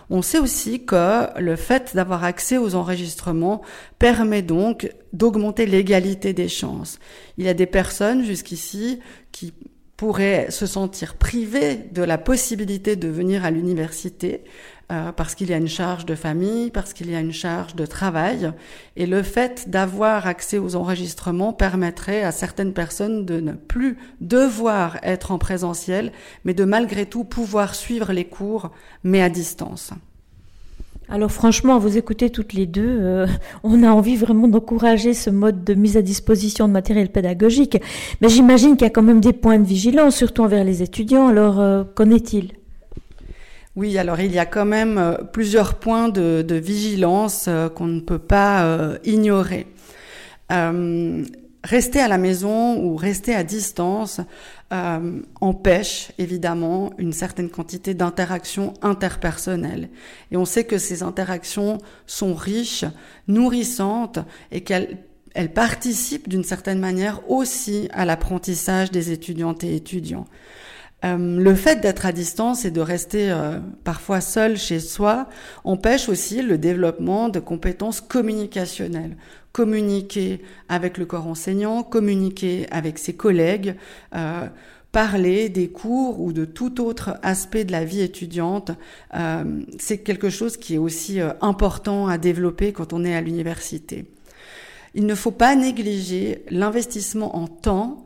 On 0.10 0.22
sait 0.22 0.40
aussi 0.40 0.86
que 0.86 1.40
le 1.40 1.56
fait 1.56 1.96
d'avoir 1.96 2.24
accès 2.24 2.58
aux 2.58 2.76
enregistrements 2.76 3.62
permet 3.98 4.42
donc 4.42 4.92
d'augmenter 5.14 5.66
l'égalité 5.66 6.34
des 6.34 6.48
chances. 6.48 7.00
Il 7.38 7.46
y 7.46 7.50
a 7.50 7.54
des 7.54 7.66
personnes 7.66 8.24
jusqu'ici 8.24 9.00
qui 9.32 9.54
pourrait 9.98 10.52
se 10.52 10.66
sentir 10.66 11.16
privé 11.16 11.76
de 11.92 12.04
la 12.04 12.18
possibilité 12.18 12.96
de 12.96 13.08
venir 13.08 13.46
à 13.46 13.52
l'université 13.52 14.44
euh, 14.92 15.12
parce 15.12 15.34
qu'il 15.34 15.50
y 15.50 15.54
a 15.54 15.58
une 15.58 15.68
charge 15.68 16.06
de 16.06 16.14
famille, 16.14 16.70
parce 16.70 16.94
qu'il 16.94 17.10
y 17.10 17.16
a 17.16 17.20
une 17.20 17.34
charge 17.34 17.76
de 17.76 17.86
travail. 17.86 18.52
Et 18.96 19.08
le 19.08 19.24
fait 19.24 19.70
d'avoir 19.70 20.28
accès 20.28 20.60
aux 20.60 20.76
enregistrements 20.76 21.54
permettrait 21.54 22.22
à 22.22 22.32
certaines 22.32 22.74
personnes 22.74 23.26
de 23.26 23.40
ne 23.40 23.54
plus 23.54 23.98
devoir 24.22 25.00
être 25.02 25.32
en 25.32 25.40
présentiel, 25.40 26.12
mais 26.44 26.54
de 26.54 26.66
malgré 26.66 27.06
tout 27.06 27.24
pouvoir 27.24 27.74
suivre 27.74 28.14
les 28.14 28.26
cours, 28.26 28.72
mais 29.04 29.24
à 29.24 29.30
distance. 29.30 29.92
Alors 31.08 31.32
franchement, 31.32 31.78
vous 31.78 31.98
écoutez 31.98 32.32
toutes 32.32 32.54
les 32.54 32.66
deux, 32.66 32.98
euh, 33.00 33.28
on 33.64 33.84
a 33.84 33.90
envie 33.90 34.16
vraiment 34.16 34.48
d'encourager 34.48 35.14
ce 35.14 35.30
mode 35.30 35.64
de 35.64 35.76
mise 35.76 35.98
à 35.98 36.02
disposition 36.02 36.68
de 36.68 36.74
matériel 36.74 37.10
pédagogique. 37.10 37.80
Mais 38.22 38.30
j'imagine 38.30 38.76
qu'il 38.76 38.86
y 38.86 38.90
a 38.90 38.92
quand 38.92 39.04
même 39.04 39.22
des 39.22 39.34
points 39.34 39.60
de 39.60 39.66
vigilance, 39.66 40.16
surtout 40.16 40.44
envers 40.44 40.64
les 40.64 40.82
étudiants. 40.82 41.28
Alors 41.28 41.60
euh, 41.60 41.84
qu'en 41.94 42.10
est-il? 42.10 42.54
Oui, 43.76 43.98
alors 43.98 44.20
il 44.20 44.32
y 44.32 44.40
a 44.40 44.46
quand 44.46 44.66
même 44.66 44.98
euh, 44.98 45.14
plusieurs 45.32 45.76
points 45.76 46.10
de, 46.10 46.44
vigilance 46.56 47.50
qu'on 47.76 47.88
ne 47.88 48.00
peut 48.00 48.20
pas 48.20 48.98
ignorer. 49.04 49.68
Rester 51.66 52.00
à 52.00 52.08
la 52.08 52.18
maison 52.18 52.78
ou 52.78 52.96
rester 52.96 53.34
à 53.34 53.44
distance 53.44 54.22
euh, 54.72 55.22
empêche 55.42 56.12
évidemment 56.18 56.92
une 56.98 57.12
certaine 57.12 57.50
quantité 57.50 57.94
d'interactions 57.94 58.74
interpersonnelles. 58.82 59.90
Et 60.32 60.38
on 60.38 60.46
sait 60.46 60.64
que 60.64 60.78
ces 60.78 61.04
interactions 61.04 61.80
sont 62.06 62.36
riches, 62.36 62.86
nourrissantes 63.28 64.20
et 64.52 64.62
qu'elles 64.62 64.98
elles 65.38 65.52
participent 65.52 66.30
d'une 66.30 66.46
certaine 66.46 66.80
manière 66.80 67.30
aussi 67.30 67.90
à 67.92 68.06
l'apprentissage 68.06 68.90
des 68.90 69.12
étudiantes 69.12 69.66
et 69.66 69.76
étudiants. 69.76 70.28
Euh, 71.04 71.18
le 71.18 71.56
fait 71.56 71.82
d'être 71.82 72.06
à 72.06 72.14
distance 72.14 72.64
et 72.64 72.72
de 72.72 72.80
rester 72.80 73.30
euh, 73.30 73.60
parfois 73.84 74.22
seul 74.22 74.58
chez 74.58 74.80
soi 74.80 75.28
empêche 75.66 76.08
aussi 76.08 76.42
le 76.42 76.58
développement 76.58 77.28
de 77.28 77.42
compétences 77.42 78.00
communicationnelles 78.00 79.18
communiquer 79.56 80.42
avec 80.68 80.98
le 80.98 81.06
corps 81.06 81.28
enseignant, 81.28 81.82
communiquer 81.82 82.68
avec 82.72 82.98
ses 82.98 83.14
collègues, 83.14 83.76
euh, 84.14 84.50
parler 84.92 85.48
des 85.48 85.70
cours 85.70 86.20
ou 86.20 86.34
de 86.34 86.44
tout 86.44 86.84
autre 86.84 87.18
aspect 87.24 87.64
de 87.64 87.72
la 87.72 87.86
vie 87.86 88.02
étudiante, 88.02 88.72
euh, 89.14 89.62
c'est 89.80 90.00
quelque 90.00 90.30
chose 90.30 90.58
qui 90.58 90.76
est 90.76 90.78
aussi 90.78 91.22
euh, 91.22 91.32
important 91.40 92.10
à 92.10 92.18
développer 92.18 92.74
quand 92.74 92.92
on 92.92 93.06
est 93.06 93.16
à 93.16 93.22
l'université. 93.22 94.04
Il 94.94 95.06
ne 95.06 95.16
faut 95.16 95.32
pas 95.32 95.56
négliger 95.56 96.44
l'investissement 96.50 97.38
en 97.38 97.48
temps 97.48 98.06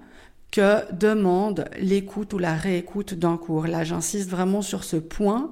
que 0.52 0.84
demande 0.94 1.66
l'écoute 1.80 2.34
ou 2.34 2.38
la 2.38 2.54
réécoute 2.54 3.16
d'un 3.16 3.38
cours. 3.38 3.66
Là, 3.66 3.84
j'insiste 3.84 4.30
vraiment 4.30 4.62
sur 4.62 4.84
ce 4.84 4.98
point. 4.98 5.52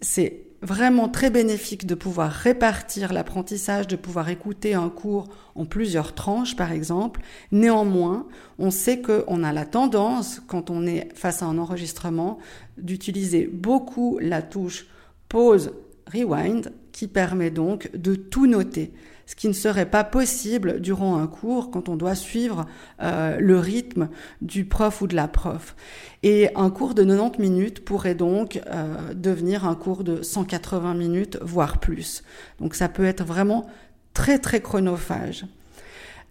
c'est 0.00 0.47
vraiment 0.62 1.08
très 1.08 1.30
bénéfique 1.30 1.86
de 1.86 1.94
pouvoir 1.94 2.30
répartir 2.30 3.12
l'apprentissage, 3.12 3.86
de 3.86 3.96
pouvoir 3.96 4.28
écouter 4.28 4.74
un 4.74 4.88
cours 4.88 5.28
en 5.54 5.64
plusieurs 5.64 6.14
tranches, 6.14 6.56
par 6.56 6.72
exemple. 6.72 7.20
Néanmoins, 7.52 8.26
on 8.58 8.70
sait 8.70 9.00
qu'on 9.00 9.44
a 9.44 9.52
la 9.52 9.66
tendance, 9.66 10.40
quand 10.46 10.70
on 10.70 10.86
est 10.86 11.08
face 11.14 11.42
à 11.42 11.46
un 11.46 11.58
enregistrement, 11.58 12.38
d'utiliser 12.76 13.46
beaucoup 13.46 14.18
la 14.20 14.42
touche 14.42 14.86
pause, 15.28 15.72
rewind, 16.12 16.72
qui 16.92 17.06
permet 17.06 17.50
donc 17.50 17.94
de 17.94 18.14
tout 18.14 18.46
noter 18.46 18.92
ce 19.28 19.34
qui 19.34 19.46
ne 19.46 19.52
serait 19.52 19.84
pas 19.84 20.04
possible 20.04 20.80
durant 20.80 21.18
un 21.18 21.26
cours 21.26 21.70
quand 21.70 21.90
on 21.90 21.96
doit 21.96 22.14
suivre 22.14 22.64
euh, 23.02 23.36
le 23.38 23.58
rythme 23.58 24.08
du 24.40 24.64
prof 24.64 25.02
ou 25.02 25.06
de 25.06 25.14
la 25.14 25.28
prof. 25.28 25.76
Et 26.22 26.48
un 26.56 26.70
cours 26.70 26.94
de 26.94 27.04
90 27.04 27.38
minutes 27.38 27.84
pourrait 27.84 28.14
donc 28.14 28.58
euh, 28.66 29.12
devenir 29.12 29.66
un 29.66 29.74
cours 29.74 30.02
de 30.02 30.22
180 30.22 30.94
minutes, 30.94 31.38
voire 31.42 31.78
plus. 31.78 32.22
Donc 32.58 32.74
ça 32.74 32.88
peut 32.88 33.04
être 33.04 33.22
vraiment 33.22 33.66
très 34.14 34.38
très 34.38 34.62
chronophage. 34.62 35.44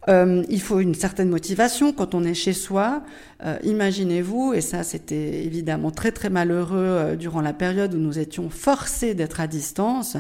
Euh, 0.10 0.44
il 0.50 0.62
faut 0.62 0.80
une 0.80 0.96
certaine 0.96 1.30
motivation 1.30 1.94
quand 1.94 2.16
on 2.16 2.24
est 2.24 2.34
chez 2.34 2.54
soi. 2.54 3.04
Euh, 3.44 3.60
imaginez-vous, 3.62 4.54
et 4.56 4.62
ça 4.62 4.82
c'était 4.82 5.46
évidemment 5.46 5.92
très 5.92 6.12
très 6.12 6.32
malheureux 6.32 6.78
euh, 6.80 7.16
durant 7.16 7.42
la 7.42 7.54
période 7.54 7.94
où 7.94 8.00
nous 8.00 8.18
étions 8.18 8.50
forcés 8.50 9.14
d'être 9.14 9.40
à 9.40 9.46
distance, 9.46 10.18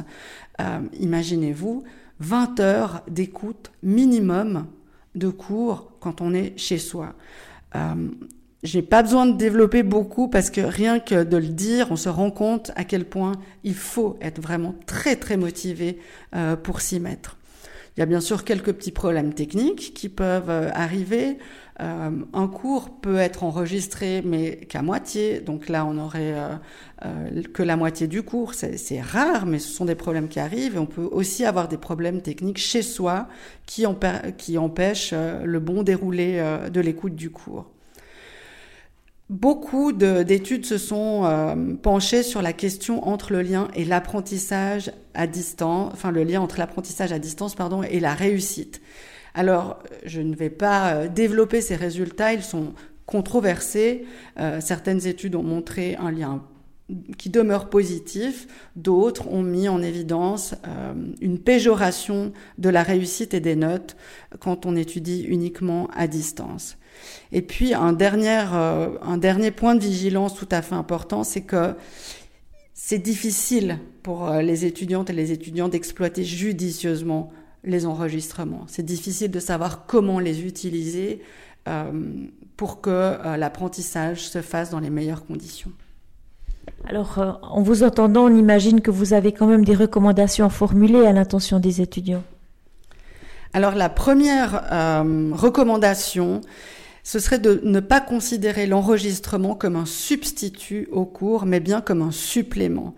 euh, 0.61 0.79
imaginez-vous 0.99 1.83
20 2.19 2.59
heures 2.59 3.03
d'écoute 3.09 3.71
minimum 3.83 4.65
de 5.15 5.29
cours 5.29 5.91
quand 5.99 6.21
on 6.21 6.33
est 6.33 6.57
chez 6.57 6.77
soi. 6.77 7.13
Euh, 7.75 8.09
j'ai 8.63 8.81
pas 8.81 9.03
besoin 9.03 9.25
de 9.25 9.37
développer 9.37 9.83
beaucoup 9.83 10.27
parce 10.27 10.49
que 10.49 10.61
rien 10.61 10.99
que 10.99 11.23
de 11.23 11.37
le 11.37 11.47
dire, 11.47 11.87
on 11.91 11.95
se 11.95 12.09
rend 12.09 12.31
compte 12.31 12.71
à 12.75 12.83
quel 12.83 13.05
point 13.05 13.33
il 13.63 13.75
faut 13.75 14.17
être 14.21 14.41
vraiment 14.41 14.75
très 14.85 15.15
très 15.15 15.37
motivé 15.37 15.99
euh, 16.35 16.55
pour 16.55 16.81
s'y 16.81 16.99
mettre. 16.99 17.36
Il 17.97 18.01
y 18.01 18.03
a 18.03 18.05
bien 18.05 18.21
sûr 18.21 18.43
quelques 18.43 18.73
petits 18.73 18.91
problèmes 18.91 19.33
techniques 19.33 19.95
qui 19.95 20.07
peuvent 20.07 20.51
euh, 20.51 20.69
arriver. 20.73 21.39
Euh, 21.79 22.11
un 22.31 22.47
cours 22.47 22.91
peut 22.91 23.17
être 23.17 23.43
enregistré 23.43 24.21
mais 24.23 24.57
qu'à 24.69 24.83
moitié, 24.83 25.39
donc 25.39 25.67
là 25.67 25.83
on 25.83 25.97
aurait 25.97 26.35
euh, 27.03 27.41
que 27.53 27.63
la 27.63 27.75
moitié 27.75 28.05
du 28.05 28.21
cours. 28.21 28.53
C'est 28.53 29.01
rare, 29.01 29.47
mais 29.47 29.57
ce 29.57 29.69
sont 29.69 29.85
des 29.85 29.95
problèmes 29.95 30.27
qui 30.27 30.39
arrivent. 30.39 30.75
Et 30.75 30.79
on 30.79 30.85
peut 30.85 31.09
aussi 31.11 31.43
avoir 31.43 31.67
des 31.67 31.77
problèmes 31.77 32.21
techniques 32.21 32.59
chez 32.59 32.83
soi 32.83 33.27
qui 33.65 33.87
empêchent 33.87 35.13
le 35.13 35.59
bon 35.59 35.81
déroulé 35.81 36.39
de 36.71 36.81
l'écoute 36.81 37.15
du 37.15 37.31
cours. 37.31 37.65
Beaucoup 39.29 39.91
d'études 39.91 40.65
se 40.65 40.77
sont 40.77 41.25
euh, 41.25 41.73
penchées 41.81 42.23
sur 42.23 42.41
la 42.41 42.53
question 42.53 43.05
entre 43.05 43.33
le 43.33 43.41
lien 43.41 43.67
et 43.75 43.83
l'apprentissage 43.83 44.89
à 45.13 45.27
distance, 45.27 45.91
enfin 45.91 46.11
le 46.11 46.23
lien 46.23 46.39
entre 46.39 46.59
l'apprentissage 46.59 47.11
à 47.11 47.19
distance 47.19 47.53
pardon 47.53 47.83
et 47.83 47.99
la 47.99 48.13
réussite. 48.13 48.81
Alors, 49.33 49.79
je 50.05 50.21
ne 50.21 50.33
vais 50.33 50.49
pas 50.49 50.93
euh, 50.93 51.07
développer 51.09 51.59
ces 51.59 51.75
résultats, 51.75 52.31
ils 52.31 52.41
sont 52.41 52.73
controversés. 53.05 54.05
Euh, 54.39 54.61
certaines 54.61 55.05
études 55.05 55.35
ont 55.35 55.43
montré 55.43 55.97
un 55.97 56.11
lien 56.11 56.41
qui 57.17 57.29
demeure 57.29 57.69
positif, 57.69 58.47
d'autres 58.77 59.27
ont 59.27 59.43
mis 59.43 59.67
en 59.67 59.81
évidence 59.81 60.55
une 61.19 61.37
péjoration 61.37 62.31
de 62.59 62.69
la 62.69 62.81
réussite 62.81 63.33
et 63.33 63.41
des 63.41 63.57
notes 63.57 63.97
quand 64.39 64.65
on 64.65 64.73
étudie 64.73 65.23
uniquement 65.23 65.89
à 65.93 66.07
distance. 66.07 66.77
Et 67.31 67.41
puis 67.41 67.73
un 67.73 67.93
dernier, 67.93 68.45
un 69.01 69.17
dernier 69.17 69.51
point 69.51 69.75
de 69.75 69.81
vigilance 69.81 70.35
tout 70.35 70.47
à 70.51 70.61
fait 70.61 70.75
important, 70.75 71.23
c'est 71.23 71.41
que 71.41 71.75
c'est 72.73 72.99
difficile 72.99 73.79
pour 74.03 74.29
les 74.29 74.65
étudiantes 74.65 75.09
et 75.09 75.13
les 75.13 75.31
étudiants 75.31 75.67
d'exploiter 75.67 76.23
judicieusement 76.23 77.31
les 77.63 77.85
enregistrements. 77.85 78.63
C'est 78.67 78.85
difficile 78.85 79.29
de 79.29 79.39
savoir 79.39 79.85
comment 79.85 80.19
les 80.19 80.45
utiliser 80.45 81.21
euh, 81.67 81.91
pour 82.55 82.81
que 82.81 82.89
euh, 82.89 83.37
l'apprentissage 83.37 84.27
se 84.27 84.41
fasse 84.41 84.71
dans 84.71 84.79
les 84.79 84.89
meilleures 84.89 85.25
conditions. 85.25 85.71
Alors, 86.87 87.19
euh, 87.19 87.31
en 87.41 87.61
vous 87.61 87.83
entendant, 87.83 88.25
on 88.25 88.35
imagine 88.35 88.81
que 88.81 88.89
vous 88.89 89.13
avez 89.13 89.31
quand 89.31 89.47
même 89.47 89.65
des 89.65 89.75
recommandations 89.75 90.49
formulées 90.49 91.05
à 91.05 91.11
l'intention 91.11 91.59
des 91.59 91.81
étudiants. 91.81 92.23
Alors, 93.53 93.75
la 93.75 93.89
première 93.89 94.51
recommandation, 95.33 96.41
ce 97.07 97.19
serait 97.19 97.39
de 97.39 97.61
ne 97.63 97.79
pas 97.79 98.01
considérer 98.01 98.67
l'enregistrement 98.67 99.55
comme 99.55 99.77
un 99.77 99.85
substitut 99.85 100.89
au 100.91 101.05
cours, 101.05 101.45
mais 101.45 101.61
bien 101.61 101.79
comme 101.79 102.01
un 102.01 102.11
supplément. 102.11 102.95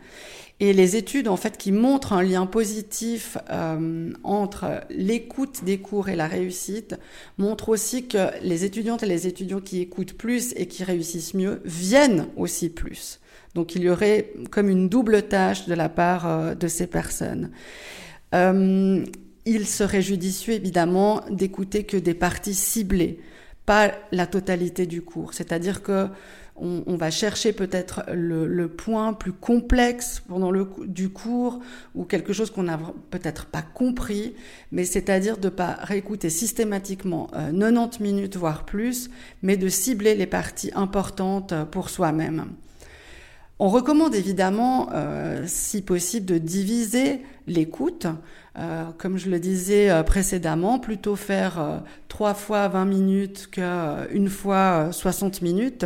Et 0.59 0.73
les 0.73 0.95
études 0.95 1.27
en 1.27 1.37
fait 1.37 1.59
qui 1.59 1.71
montrent 1.71 2.13
un 2.13 2.23
lien 2.23 2.47
positif 2.47 3.37
euh, 3.51 4.11
entre 4.23 4.81
l'écoute 4.89 5.63
des 5.63 5.77
cours 5.77 6.09
et 6.09 6.15
la 6.15 6.25
réussite 6.25 6.95
montrent 7.37 7.69
aussi 7.69 8.07
que 8.07 8.31
les 8.41 8.65
étudiantes 8.65 9.03
et 9.03 9.05
les 9.05 9.27
étudiants 9.27 9.61
qui 9.61 9.79
écoutent 9.79 10.13
plus 10.13 10.53
et 10.55 10.65
qui 10.65 10.83
réussissent 10.83 11.35
mieux 11.35 11.61
viennent 11.63 12.29
aussi 12.35 12.69
plus. 12.69 13.19
Donc 13.53 13.75
il 13.75 13.83
y 13.83 13.91
aurait 13.91 14.33
comme 14.49 14.69
une 14.69 14.89
double 14.89 15.21
tâche 15.21 15.67
de 15.67 15.75
la 15.75 15.87
part 15.87 16.27
euh, 16.27 16.55
de 16.55 16.67
ces 16.67 16.87
personnes. 16.87 17.51
Euh, 18.33 19.05
il 19.45 19.67
serait 19.67 20.01
judicieux 20.01 20.55
évidemment 20.55 21.21
d'écouter 21.29 21.83
que 21.83 21.97
des 21.97 22.15
parties 22.15 22.55
ciblées, 22.55 23.19
pas 23.69 23.91
la 24.11 24.25
totalité 24.25 24.87
du 24.87 25.03
cours. 25.03 25.35
C'est-à-dire 25.35 25.83
que 25.83 26.07
on, 26.55 26.97
va 26.97 27.11
chercher 27.11 27.53
peut-être 27.53 28.03
le, 28.11 28.67
point 28.67 29.13
plus 29.13 29.31
complexe 29.31 30.23
pendant 30.27 30.49
le 30.49 30.67
du 30.87 31.09
cours 31.09 31.59
ou 31.93 32.03
quelque 32.03 32.33
chose 32.33 32.49
qu'on 32.49 32.63
n'a 32.63 32.79
peut-être 33.11 33.45
pas 33.45 33.61
compris, 33.61 34.33
mais 34.71 34.85
c'est-à-dire 34.85 35.37
de 35.37 35.49
pas 35.49 35.77
réécouter 35.83 36.31
systématiquement 36.31 37.27
90 37.27 37.99
euh, 38.01 38.03
minutes 38.03 38.37
voire 38.37 38.65
plus, 38.65 39.11
mais 39.43 39.55
de 39.55 39.69
cibler 39.69 40.15
les 40.15 40.25
parties 40.25 40.71
importantes 40.73 41.53
pour 41.69 41.91
soi-même. 41.91 42.47
On 43.59 43.69
recommande 43.69 44.15
évidemment, 44.15 44.89
euh, 44.93 45.43
si 45.45 45.83
possible, 45.83 46.25
de 46.25 46.39
diviser 46.39 47.21
l'écoute. 47.45 48.07
Euh, 48.57 48.85
comme 48.97 49.17
je 49.17 49.29
le 49.29 49.39
disais 49.39 49.89
euh, 49.89 50.03
précédemment, 50.03 50.79
plutôt 50.79 51.15
faire 51.15 51.83
trois 52.07 52.33
fois 52.33 52.67
20 52.67 52.85
minutes 52.85 53.49
qu'une 53.51 54.29
fois 54.29 54.91
60 54.91 55.41
minutes. 55.41 55.85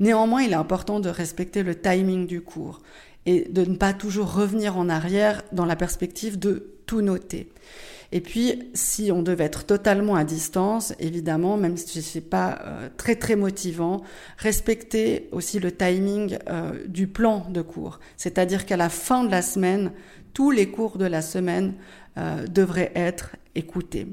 Néanmoins, 0.00 0.42
il 0.42 0.52
est 0.52 0.56
important 0.56 1.00
de 1.00 1.08
respecter 1.08 1.62
le 1.62 1.74
timing 1.74 2.26
du 2.26 2.40
cours 2.40 2.80
et 3.26 3.48
de 3.48 3.64
ne 3.64 3.76
pas 3.76 3.92
toujours 3.92 4.34
revenir 4.34 4.76
en 4.76 4.88
arrière 4.88 5.42
dans 5.52 5.64
la 5.64 5.76
perspective 5.76 6.38
de 6.38 6.74
tout 6.86 7.02
noter. 7.02 7.48
Et 8.14 8.20
puis, 8.20 8.70
si 8.74 9.10
on 9.10 9.22
devait 9.22 9.44
être 9.44 9.64
totalement 9.64 10.16
à 10.16 10.24
distance, 10.24 10.92
évidemment, 11.00 11.56
même 11.56 11.78
si 11.78 12.02
c'est 12.02 12.20
pas 12.20 12.58
euh, 12.62 12.88
très 12.98 13.16
très 13.16 13.36
motivant, 13.36 14.02
respecter 14.36 15.30
aussi 15.32 15.58
le 15.58 15.72
timing 15.72 16.36
euh, 16.48 16.72
du 16.86 17.06
plan 17.06 17.46
de 17.48 17.62
cours. 17.62 18.00
C'est-à-dire 18.18 18.66
qu'à 18.66 18.76
la 18.76 18.90
fin 18.90 19.24
de 19.24 19.30
la 19.30 19.40
semaine, 19.40 19.92
tous 20.32 20.50
les 20.50 20.68
cours 20.68 20.98
de 20.98 21.04
la 21.04 21.22
semaine 21.22 21.74
euh, 22.18 22.46
devraient 22.46 22.92
être 22.94 23.36
écoutés. 23.54 24.06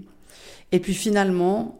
Et 0.72 0.80
puis 0.80 0.94
finalement, 0.94 1.80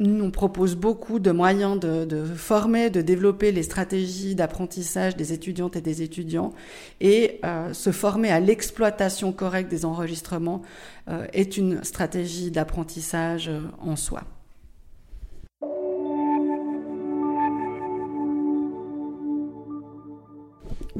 nous, 0.00 0.24
on 0.24 0.30
propose 0.30 0.76
beaucoup 0.76 1.18
de 1.18 1.30
moyens 1.30 1.78
de, 1.78 2.24
former, 2.24 2.88
de 2.88 3.02
développer 3.02 3.52
les 3.52 3.62
stratégies 3.62 4.34
d'apprentissage 4.34 5.14
des 5.14 5.32
étudiantes 5.32 5.76
et 5.76 5.82
des 5.82 6.02
étudiants. 6.02 6.52
Et 7.00 7.38
euh, 7.44 7.74
se 7.74 7.92
former 7.92 8.30
à 8.30 8.40
l'exploitation 8.40 9.32
correcte 9.32 9.70
des 9.70 9.84
enregistrements 9.84 10.62
euh, 11.08 11.26
est 11.34 11.58
une 11.58 11.84
stratégie 11.84 12.50
d'apprentissage 12.50 13.48
euh, 13.48 13.60
en 13.80 13.94
soi. 13.94 14.22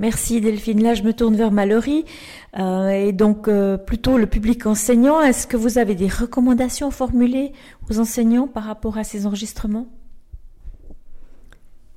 Merci 0.00 0.40
Delphine. 0.40 0.82
Là, 0.82 0.94
je 0.94 1.02
me 1.02 1.12
tourne 1.12 1.36
vers 1.36 1.52
Mallory. 1.52 2.06
Euh, 2.58 2.88
et 2.88 3.12
donc, 3.12 3.48
euh, 3.48 3.76
plutôt 3.76 4.16
le 4.16 4.26
public 4.26 4.64
enseignant, 4.64 5.20
est-ce 5.20 5.46
que 5.46 5.58
vous 5.58 5.76
avez 5.76 5.94
des 5.94 6.08
recommandations 6.08 6.90
formulées 6.90 7.52
aux 7.90 7.98
enseignants 8.00 8.48
par 8.48 8.64
rapport 8.64 8.96
à 8.96 9.04
ces 9.04 9.26
enregistrements? 9.26 9.86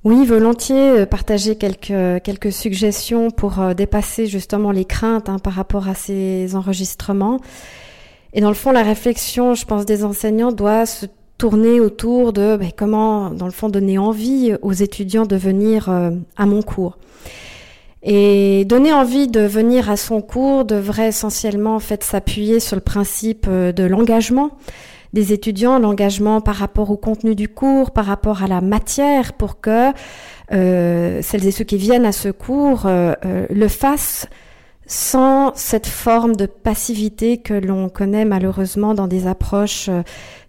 Oui, 0.04 0.26
volontiers 0.26 0.90
euh, 0.90 1.06
partager 1.06 1.56
quelques 1.56 2.22
quelques 2.22 2.52
suggestions 2.52 3.30
pour 3.30 3.74
dépasser 3.74 4.26
justement 4.26 4.70
les 4.70 4.84
craintes 4.84 5.30
hein, 5.30 5.38
par 5.38 5.54
rapport 5.54 5.88
à 5.88 5.94
ces 5.94 6.54
enregistrements. 6.56 7.40
Et 8.34 8.42
dans 8.42 8.50
le 8.50 8.54
fond, 8.54 8.70
la 8.70 8.82
réflexion, 8.82 9.54
je 9.54 9.64
pense, 9.64 9.86
des 9.86 10.04
enseignants 10.04 10.52
doit 10.52 10.84
se 10.84 11.06
tourner 11.38 11.80
autour 11.80 12.34
de 12.34 12.58
ben, 12.58 12.70
comment, 12.76 13.30
dans 13.30 13.46
le 13.46 13.52
fond, 13.52 13.70
donner 13.70 13.96
envie 13.96 14.52
aux 14.60 14.72
étudiants 14.72 15.24
de 15.24 15.36
venir 15.36 15.88
à 15.88 16.46
mon 16.46 16.60
cours. 16.60 16.98
Et 18.06 18.66
donner 18.66 18.92
envie 18.92 19.28
de 19.28 19.40
venir 19.40 19.88
à 19.88 19.96
son 19.96 20.20
cours 20.20 20.66
devrait 20.66 21.08
essentiellement 21.08 21.74
en 21.74 21.80
fait 21.80 22.04
s'appuyer 22.04 22.60
sur 22.60 22.76
le 22.76 22.82
principe 22.82 23.46
euh, 23.48 23.72
de 23.72 23.82
l'engagement 23.82 24.50
des 25.14 25.32
étudiants, 25.32 25.78
l'engagement 25.78 26.40
par 26.40 26.56
rapport 26.56 26.90
au 26.90 26.96
contenu 26.96 27.34
du 27.34 27.48
cours, 27.48 27.92
par 27.92 28.04
rapport 28.04 28.42
à 28.42 28.48
la 28.48 28.60
matière, 28.60 29.32
pour 29.32 29.60
que 29.60 29.92
euh, 30.52 31.22
celles 31.22 31.46
et 31.46 31.50
ceux 31.50 31.64
qui 31.64 31.78
viennent 31.78 32.04
à 32.04 32.12
ce 32.12 32.28
cours 32.28 32.82
euh, 32.86 33.14
le 33.48 33.68
fassent 33.68 34.26
sans 34.86 35.52
cette 35.54 35.86
forme 35.86 36.36
de 36.36 36.46
passivité 36.46 37.38
que 37.38 37.54
l'on 37.54 37.88
connaît 37.88 38.26
malheureusement 38.26 38.92
dans 38.92 39.06
des 39.06 39.26
approches 39.26 39.88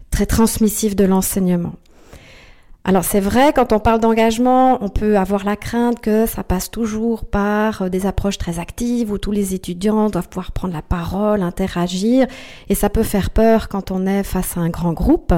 très 0.10 0.26
transmissives 0.26 0.96
de 0.96 1.06
l'enseignement. 1.06 1.74
Alors 2.88 3.04
c'est 3.04 3.20
vrai, 3.20 3.52
quand 3.52 3.74
on 3.74 3.80
parle 3.80 4.00
d'engagement, 4.00 4.78
on 4.84 4.90
peut 4.90 5.18
avoir 5.18 5.44
la 5.44 5.56
crainte 5.56 6.02
que 6.02 6.28
ça 6.28 6.44
passe 6.44 6.70
toujours 6.70 7.26
par 7.26 7.82
euh, 7.82 7.90
des 7.90 8.06
approches 8.06 8.38
très 8.38 8.60
actives 8.60 9.12
où 9.12 9.18
tous 9.18 9.32
les 9.32 9.56
étudiants 9.56 10.12
doivent 10.12 10.30
pouvoir 10.30 10.52
prendre 10.52 10.76
la 10.76 10.84
parole, 10.84 11.42
interagir, 11.42 12.28
et 12.70 12.76
ça 12.76 12.92
peut 12.92 13.02
faire 13.02 13.32
peur 13.32 13.70
quand 13.70 13.90
on 13.90 14.06
est 14.06 14.22
face 14.22 14.56
à 14.56 14.60
un 14.60 14.70
grand 14.70 14.94
groupe. 14.94 15.34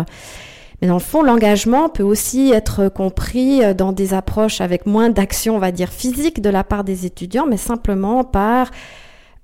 Mais 0.81 0.89
dans 0.89 0.95
le 0.95 0.99
fond, 0.99 1.23
l'engagement 1.23 1.87
peut 1.87 2.03
aussi 2.03 2.51
être 2.51 2.89
compris 2.89 3.63
euh, 3.63 3.73
dans 3.73 3.93
des 3.93 4.13
approches 4.13 4.59
avec 4.59 4.85
moins 4.85 5.09
d'action, 5.09 5.55
on 5.55 5.59
va 5.59 5.71
dire, 5.71 5.89
physique 5.89 6.41
de 6.41 6.49
la 6.49 6.65
part 6.65 6.83
des 6.83 7.05
étudiants, 7.05 7.45
mais 7.47 7.55
simplement 7.55 8.25
par 8.25 8.71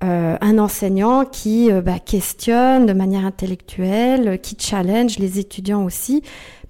euh, 0.04 0.36
un 0.42 0.58
enseignant 0.60 1.24
qui 1.24 1.72
bah, 1.72 2.00
questionne 2.04 2.86
de 2.86 2.92
manière 2.92 3.26
intellectuelle, 3.26 4.42
qui 4.42 4.58
challenge 4.60 5.20
les 5.20 5.40
étudiants 5.40 5.86
aussi 5.86 6.22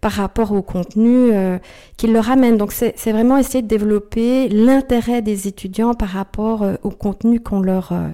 par 0.03 0.11
rapport 0.11 0.51
au 0.51 0.61
contenu 0.61 1.31
euh, 1.31 1.57
qu'ils 1.95 2.11
leur 2.11 2.29
amènent. 2.29 2.57
Donc 2.57 2.73
c'est 2.73 3.11
vraiment 3.13 3.37
essayer 3.37 3.61
de 3.61 3.69
développer 3.69 4.49
l'intérêt 4.49 5.21
des 5.21 5.47
étudiants 5.47 5.93
par 5.93 6.09
rapport 6.09 6.61
euh, 6.61 6.75
au 6.83 6.89
contenu 6.89 7.39
qu'on 7.39 7.61
leur, 7.61 7.93
euh, 7.93 8.09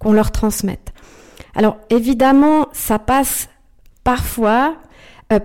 qu'on 0.00 0.12
leur 0.12 0.32
transmette. 0.32 0.92
Alors 1.54 1.76
évidemment, 1.88 2.66
ça 2.72 2.98
passe 2.98 3.48
parfois 4.02 4.74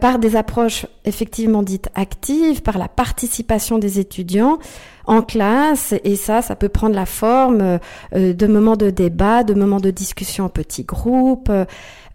par 0.01 0.17
des 0.17 0.35
approches 0.35 0.87
effectivement 1.03 1.61
dites 1.61 1.89
actives, 1.93 2.63
par 2.63 2.79
la 2.79 2.87
participation 2.87 3.77
des 3.77 3.99
étudiants 3.99 4.57
en 5.05 5.21
classe, 5.21 5.93
et 6.03 6.15
ça, 6.15 6.41
ça 6.41 6.55
peut 6.55 6.69
prendre 6.69 6.95
la 6.95 7.05
forme 7.05 7.77
de 8.11 8.47
moments 8.47 8.77
de 8.77 8.89
débat, 8.89 9.43
de 9.43 9.53
moments 9.53 9.79
de 9.79 9.91
discussion 9.91 10.45
en 10.45 10.49
petits 10.49 10.85
groupes, 10.85 11.51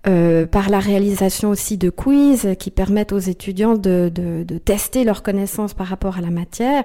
euh, 0.07 0.47
par 0.47 0.71
la 0.71 0.79
réalisation 0.79 1.51
aussi 1.51 1.77
de 1.77 1.91
quiz 1.91 2.49
qui 2.59 2.71
permettent 2.71 3.13
aux 3.13 3.19
étudiants 3.19 3.75
de, 3.75 4.11
de, 4.13 4.45
de, 4.45 4.59
tester 4.59 5.05
leurs 5.05 5.23
connaissances 5.23 5.75
par 5.75 5.87
rapport 5.87 6.17
à 6.17 6.21
la 6.21 6.31
matière. 6.31 6.85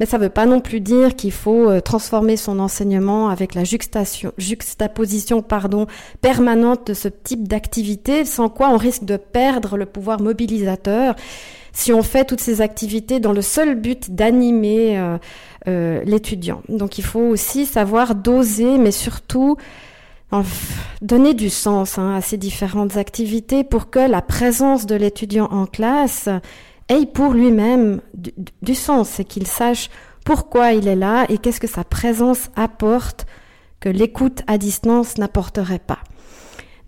Mais 0.00 0.06
ça 0.06 0.16
ne 0.16 0.22
veut 0.24 0.30
pas 0.30 0.46
non 0.46 0.60
plus 0.60 0.80
dire 0.80 1.14
qu'il 1.14 1.30
faut 1.30 1.68
euh, 1.68 1.80
transformer 1.80 2.38
son 2.38 2.58
enseignement 2.58 3.28
avec 3.28 3.54
la 3.54 3.64
juxtaposition 3.64 5.42
pardon, 5.42 5.86
permanente 6.22 6.88
de 6.88 6.94
ce 6.94 7.08
type 7.08 7.46
d'activité, 7.46 8.24
sans 8.24 8.48
quoi 8.48 8.70
on 8.70 8.78
risque 8.78 9.04
de 9.04 9.18
perdre 9.18 9.76
le 9.76 9.84
pouvoir 9.84 10.20
mobilisateur 10.20 11.14
si 11.72 11.92
on 11.92 12.02
fait 12.02 12.24
toutes 12.24 12.40
ces 12.40 12.62
activités 12.62 13.20
dans 13.20 13.32
le 13.32 13.42
seul 13.42 13.74
but 13.74 14.10
d'animer 14.10 14.98
euh, 14.98 15.18
euh, 15.68 16.02
l'étudiant. 16.04 16.62
Donc 16.68 16.98
il 16.98 17.04
faut 17.04 17.20
aussi 17.20 17.66
savoir 17.66 18.14
doser, 18.14 18.78
mais 18.78 18.90
surtout 18.92 19.56
donner 21.02 21.34
du 21.34 21.50
sens 21.50 21.98
hein, 21.98 22.14
à 22.14 22.20
ces 22.20 22.36
différentes 22.36 22.96
activités 22.96 23.64
pour 23.64 23.90
que 23.90 23.98
la 23.98 24.22
présence 24.22 24.86
de 24.86 24.94
l'étudiant 24.94 25.48
en 25.50 25.66
classe 25.66 26.28
ait 26.88 27.06
pour 27.06 27.32
lui-même 27.32 28.00
du, 28.62 28.74
sens 28.74 29.20
et 29.20 29.24
qu'il 29.24 29.46
sache 29.46 29.90
pourquoi 30.24 30.72
il 30.72 30.88
est 30.88 30.96
là 30.96 31.24
et 31.28 31.38
qu'est-ce 31.38 31.60
que 31.60 31.66
sa 31.66 31.84
présence 31.84 32.50
apporte 32.56 33.26
que 33.80 33.88
l'écoute 33.88 34.42
à 34.46 34.58
distance 34.58 35.16
n'apporterait 35.18 35.78
pas. 35.78 36.00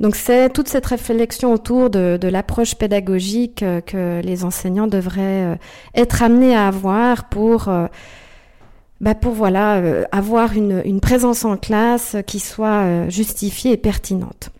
Donc 0.01 0.17
c'est 0.17 0.51
toute 0.51 0.69
cette 0.69 0.87
réflexion 0.87 1.53
autour 1.53 1.89
de, 1.89 2.19
l'approche 2.27 2.75
pédagogique 2.75 3.63
euh, 3.63 3.81
que 3.81 4.21
les 4.21 4.45
enseignants 4.45 4.89
devraient 4.89 5.53
euh, 5.53 5.57
être 5.95 6.23
amenés 6.23 6.57
à 6.57 6.67
avoir 6.67 7.29
pour 7.29 7.69
euh, 7.69 7.87
bah 9.03 9.17
pour 9.17 9.33
voilà 9.33 9.79
euh, 9.79 10.05
avoir 10.12 10.57
une, 10.57 10.81
une, 10.85 11.01
présence 11.01 11.45
en 11.45 11.57
classe 11.57 12.17
qui 12.27 12.38
soit 12.38 12.85
euh, 12.85 13.11
justifiée 13.11 13.73
et 13.73 13.77
pertinente. 13.77 14.51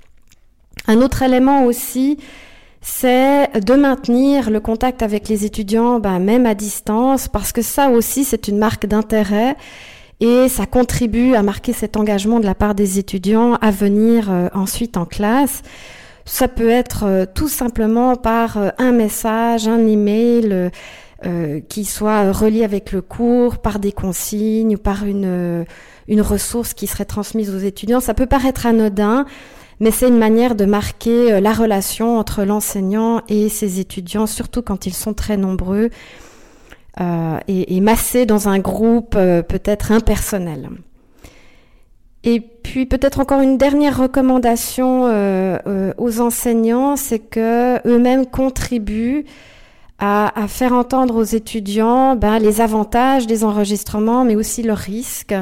Un 0.88 1.00
autre 1.00 1.22
élément 1.22 1.64
aussi, 1.64 2.18
c'est 2.81 3.48
de 3.61 3.74
maintenir 3.74 4.50
le 4.50 4.59
contact 4.59 5.02
avec 5.02 5.28
les 5.28 5.44
étudiants, 5.44 6.00
bah, 6.00 6.18
même 6.18 6.44
à 6.44 6.55
distance, 6.55 7.28
parce 7.28 7.52
que 7.52 7.62
ça 7.62 7.88
aussi 7.90 8.24
c'est 8.24 8.48
une 8.48 8.59
marque 8.59 8.87
d'intérêt 8.87 9.57
et 10.18 10.48
ça 10.48 10.66
contribue 10.66 11.37
à 11.37 11.44
marquer 11.44 11.72
cet 11.72 11.96
engagement 11.96 12.40
de 12.40 12.44
la 12.44 12.57
part 12.57 12.74
des 12.74 12.98
étudiants 12.98 13.55
à 13.61 13.70
venir 13.70 14.28
euh, 14.28 14.48
ensuite 14.55 14.96
en 14.96 15.05
classe. 15.05 15.62
Ça 16.24 16.48
peut 16.48 16.68
être 16.68 17.26
tout 17.35 17.48
simplement 17.48 18.14
par 18.14 18.57
un 18.78 18.92
message, 18.92 19.66
un 19.66 19.85
email 19.88 20.70
euh, 21.24 21.61
qui 21.68 21.85
soit 21.85 22.32
relié 22.32 22.64
avec 22.64 22.92
le 22.92 23.02
cours 23.02 23.58
par 23.58 23.78
des 23.78 23.92
consignes 23.92 24.76
ou 24.76 24.78
par 24.78 25.04
une, 25.04 25.64
une 26.08 26.20
ressource 26.20 26.74
qui 26.74 26.87
serait 26.87 27.04
transmise 27.04 27.54
aux 27.54 27.58
étudiants. 27.58 28.00
Ça 28.00 28.14
peut 28.14 28.26
paraître 28.26 28.66
anodin, 28.66 29.26
mais 29.80 29.90
c'est 29.90 30.08
une 30.08 30.18
manière 30.18 30.54
de 30.54 30.64
marquer 30.64 31.40
la 31.40 31.52
relation 31.52 32.18
entre 32.18 32.44
l'enseignant 32.44 33.22
et 33.28 33.48
ses 33.48 33.80
étudiants, 33.80 34.26
surtout 34.26 34.62
quand 34.62 34.87
ils 34.87 34.94
sont 34.94 35.14
très 35.14 35.37
nombreux 35.37 35.90
euh, 37.00 37.38
et, 37.48 37.80
massés 37.80 38.26
dans 38.26 38.48
un 38.48 38.58
groupe 38.58 39.12
peut-être 39.12 39.92
impersonnel. 39.92 40.68
Et 42.24 42.40
puis 42.40 42.87
peut-être 42.87 43.18
encore 43.18 43.40
une 43.40 43.58
dernière 43.58 43.98
recommandation 43.98 45.06
euh, 45.06 45.58
euh, 45.66 45.92
aux 45.98 46.20
enseignants, 46.20 46.96
c'est 46.96 47.18
que 47.18 47.87
eux-mêmes 47.87 48.26
contribuent 48.26 49.24
à, 50.04 50.48
faire 50.48 50.72
entendre 50.72 51.14
aux 51.14 51.22
étudiants 51.22 52.16
ben, 52.16 52.40
les 52.40 52.60
avantages 52.60 53.28
des 53.28 53.44
enregistrements, 53.44 54.24
mais 54.24 54.34
aussi 54.34 54.64
leurs 54.64 54.76
risques, 54.76 55.34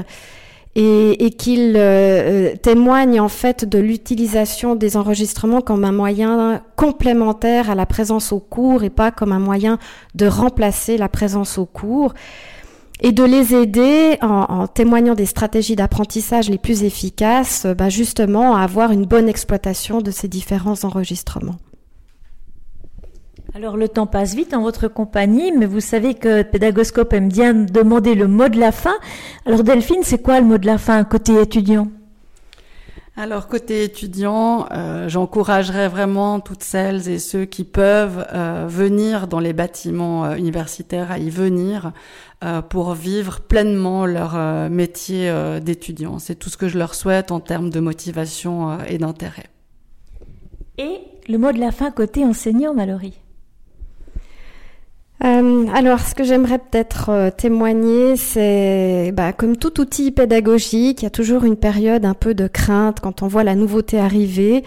et, 0.76 1.30
qu'ils 1.36 1.74
euh, 1.76 2.54
témoignent 2.56 3.20
en 3.20 3.28
fait 3.28 3.64
de 3.64 3.78
l'utilisation 3.78 4.76
des 4.76 4.98
enregistrements 4.98 5.62
comme 5.62 5.84
un 5.84 5.92
moyen 5.92 6.62
complémentaire 6.76 7.70
à 7.70 7.74
la 7.74 7.86
présence 7.86 8.32
au 8.32 8.38
cours 8.38 8.84
et 8.84 8.90
pas 8.90 9.10
comme 9.10 9.32
un 9.32 9.40
moyen 9.40 9.78
de 10.14 10.26
remplacer 10.26 10.96
la 10.96 11.08
présence 11.08 11.58
au 11.58 11.64
cours 11.64 12.12
et 13.00 13.12
de 13.12 13.24
les 13.24 13.54
aider 13.54 14.18
en, 14.20 14.66
témoignant 14.66 15.14
des 15.14 15.26
stratégies 15.26 15.74
d'apprentissage 15.74 16.50
les 16.50 16.58
plus 16.58 16.84
efficaces, 16.84 17.66
bah 17.66 17.88
justement 17.88 18.54
à 18.54 18.62
avoir 18.62 18.92
une 18.92 19.06
bonne 19.06 19.28
exploitation 19.28 20.02
de 20.02 20.10
ces 20.10 20.28
différents 20.28 20.84
enregistrements. 20.84 21.56
Alors 23.54 23.76
le 23.76 23.88
temps 23.88 24.06
passe 24.06 24.34
vite 24.34 24.54
en 24.54 24.62
votre 24.62 24.86
compagnie, 24.86 25.50
mais 25.50 25.66
vous 25.66 25.80
savez 25.80 26.14
que 26.14 26.42
Pédagoscope 26.42 27.12
aime 27.12 27.28
bien 27.28 27.52
demander 27.52 28.14
le 28.14 28.28
mot 28.28 28.48
de 28.48 28.58
la 28.58 28.70
fin. 28.70 28.94
Alors 29.44 29.64
Delphine, 29.64 30.02
c'est 30.02 30.22
quoi 30.22 30.38
le 30.40 30.46
mot 30.46 30.56
de 30.58 30.66
la 30.66 30.78
fin 30.78 31.02
côté 31.02 31.40
étudiant? 31.40 31.88
Alors 33.16 33.48
côté 33.48 33.82
étudiant, 33.82 34.66
euh, 34.70 35.08
j'encouragerais 35.08 35.88
vraiment 35.88 36.38
toutes 36.38 36.62
celles 36.62 37.08
et 37.08 37.18
ceux 37.18 37.44
qui 37.44 37.64
peuvent 37.64 38.24
euh, 38.32 38.66
venir 38.68 39.26
dans 39.26 39.40
les 39.40 39.52
bâtiments 39.52 40.24
euh, 40.24 40.36
universitaires 40.36 41.10
à 41.10 41.18
y 41.18 41.28
venir 41.28 41.92
pour 42.70 42.94
vivre 42.94 43.40
pleinement 43.40 44.06
leur 44.06 44.34
métier 44.70 45.30
d'étudiant. 45.60 46.18
C'est 46.18 46.36
tout 46.36 46.48
ce 46.48 46.56
que 46.56 46.68
je 46.68 46.78
leur 46.78 46.94
souhaite 46.94 47.32
en 47.32 47.38
termes 47.38 47.68
de 47.68 47.80
motivation 47.80 48.78
et 48.88 48.96
d'intérêt. 48.96 49.44
Et 50.78 51.02
le 51.28 51.36
mot 51.36 51.52
de 51.52 51.58
la 51.58 51.70
fin 51.70 51.90
côté 51.90 52.24
enseignant, 52.24 52.72
Mallory? 52.72 53.12
Euh, 55.22 55.66
alors, 55.74 56.00
ce 56.00 56.14
que 56.14 56.24
j'aimerais 56.24 56.58
peut-être 56.58 57.10
euh, 57.10 57.30
témoigner, 57.30 58.16
c'est 58.16 59.12
bah, 59.12 59.34
comme 59.34 59.56
tout 59.56 59.78
outil 59.80 60.12
pédagogique, 60.12 61.02
il 61.02 61.04
y 61.04 61.06
a 61.06 61.10
toujours 61.10 61.44
une 61.44 61.56
période 61.56 62.06
un 62.06 62.14
peu 62.14 62.32
de 62.32 62.46
crainte 62.46 63.00
quand 63.00 63.22
on 63.22 63.28
voit 63.28 63.44
la 63.44 63.54
nouveauté 63.54 63.98
arriver. 63.98 64.64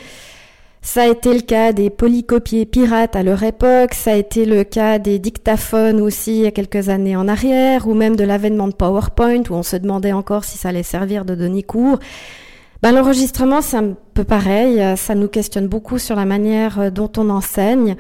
Ça 0.83 1.03
a 1.03 1.07
été 1.07 1.33
le 1.33 1.39
cas 1.39 1.71
des 1.71 1.89
polycopiers 1.89 2.65
pirates 2.65 3.15
à 3.15 3.23
leur 3.23 3.41
époque, 3.41 3.93
ça 3.93 4.11
a 4.11 4.15
été 4.15 4.45
le 4.45 4.63
cas 4.63 4.99
des 4.99 5.17
dictaphones 5.17 6.01
aussi 6.01 6.35
il 6.35 6.41
y 6.41 6.45
a 6.45 6.51
quelques 6.51 6.89
années 6.89 7.15
en 7.15 7.27
arrière, 7.27 7.87
ou 7.87 7.93
même 7.95 8.15
de 8.15 8.25
l'avènement 8.25 8.67
de 8.67 8.73
PowerPoint 8.73 9.43
où 9.49 9.53
on 9.53 9.63
se 9.63 9.77
demandait 9.77 10.11
encore 10.11 10.43
si 10.43 10.57
ça 10.57 10.69
allait 10.69 10.83
servir 10.83 11.25
de 11.25 11.35
donner 11.35 11.63
cours. 11.63 11.99
Ben, 12.83 12.91
L'enregistrement, 12.91 13.61
c'est 13.61 13.77
un 13.77 13.93
peu 14.13 14.25
pareil, 14.25 14.83
ça 14.97 15.15
nous 15.15 15.29
questionne 15.29 15.67
beaucoup 15.67 15.99
sur 15.99 16.17
la 16.17 16.25
manière 16.25 16.91
dont 16.91 17.11
on 17.17 17.29
enseigne. 17.29 17.95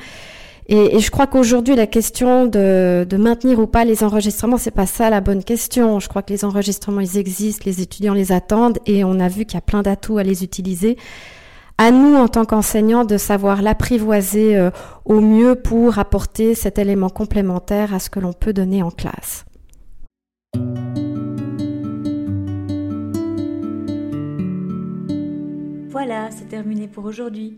Et, 0.67 0.99
je 0.99 1.11
crois 1.11 1.27
qu'aujourd'hui, 1.27 1.75
la 1.75 1.87
question 1.87 2.45
de, 2.45 3.05
de, 3.09 3.17
maintenir 3.17 3.59
ou 3.59 3.67
pas 3.67 3.83
les 3.83 4.03
enregistrements, 4.03 4.57
c'est 4.57 4.71
pas 4.71 4.85
ça 4.85 5.09
la 5.09 5.21
bonne 5.21 5.43
question. 5.43 5.99
Je 5.99 6.07
crois 6.07 6.21
que 6.21 6.31
les 6.31 6.45
enregistrements, 6.45 7.01
ils 7.01 7.17
existent, 7.17 7.63
les 7.65 7.81
étudiants 7.81 8.13
les 8.13 8.31
attendent, 8.31 8.79
et 8.85 9.03
on 9.03 9.19
a 9.19 9.27
vu 9.27 9.45
qu'il 9.45 9.55
y 9.55 9.57
a 9.57 9.61
plein 9.61 9.81
d'atouts 9.81 10.17
à 10.17 10.23
les 10.23 10.43
utiliser. 10.43 10.97
À 11.77 11.91
nous, 11.91 12.15
en 12.15 12.27
tant 12.27 12.45
qu'enseignants, 12.45 13.03
de 13.03 13.17
savoir 13.17 13.61
l'apprivoiser 13.61 14.55
euh, 14.55 14.69
au 15.05 15.19
mieux 15.19 15.55
pour 15.55 15.97
apporter 15.99 16.55
cet 16.55 16.77
élément 16.77 17.09
complémentaire 17.09 17.93
à 17.93 17.99
ce 17.99 18.09
que 18.09 18.19
l'on 18.19 18.31
peut 18.31 18.53
donner 18.53 18.83
en 18.83 18.91
classe. 18.91 19.43
Voilà, 25.89 26.29
c'est 26.31 26.47
terminé 26.47 26.87
pour 26.87 27.05
aujourd'hui. 27.05 27.57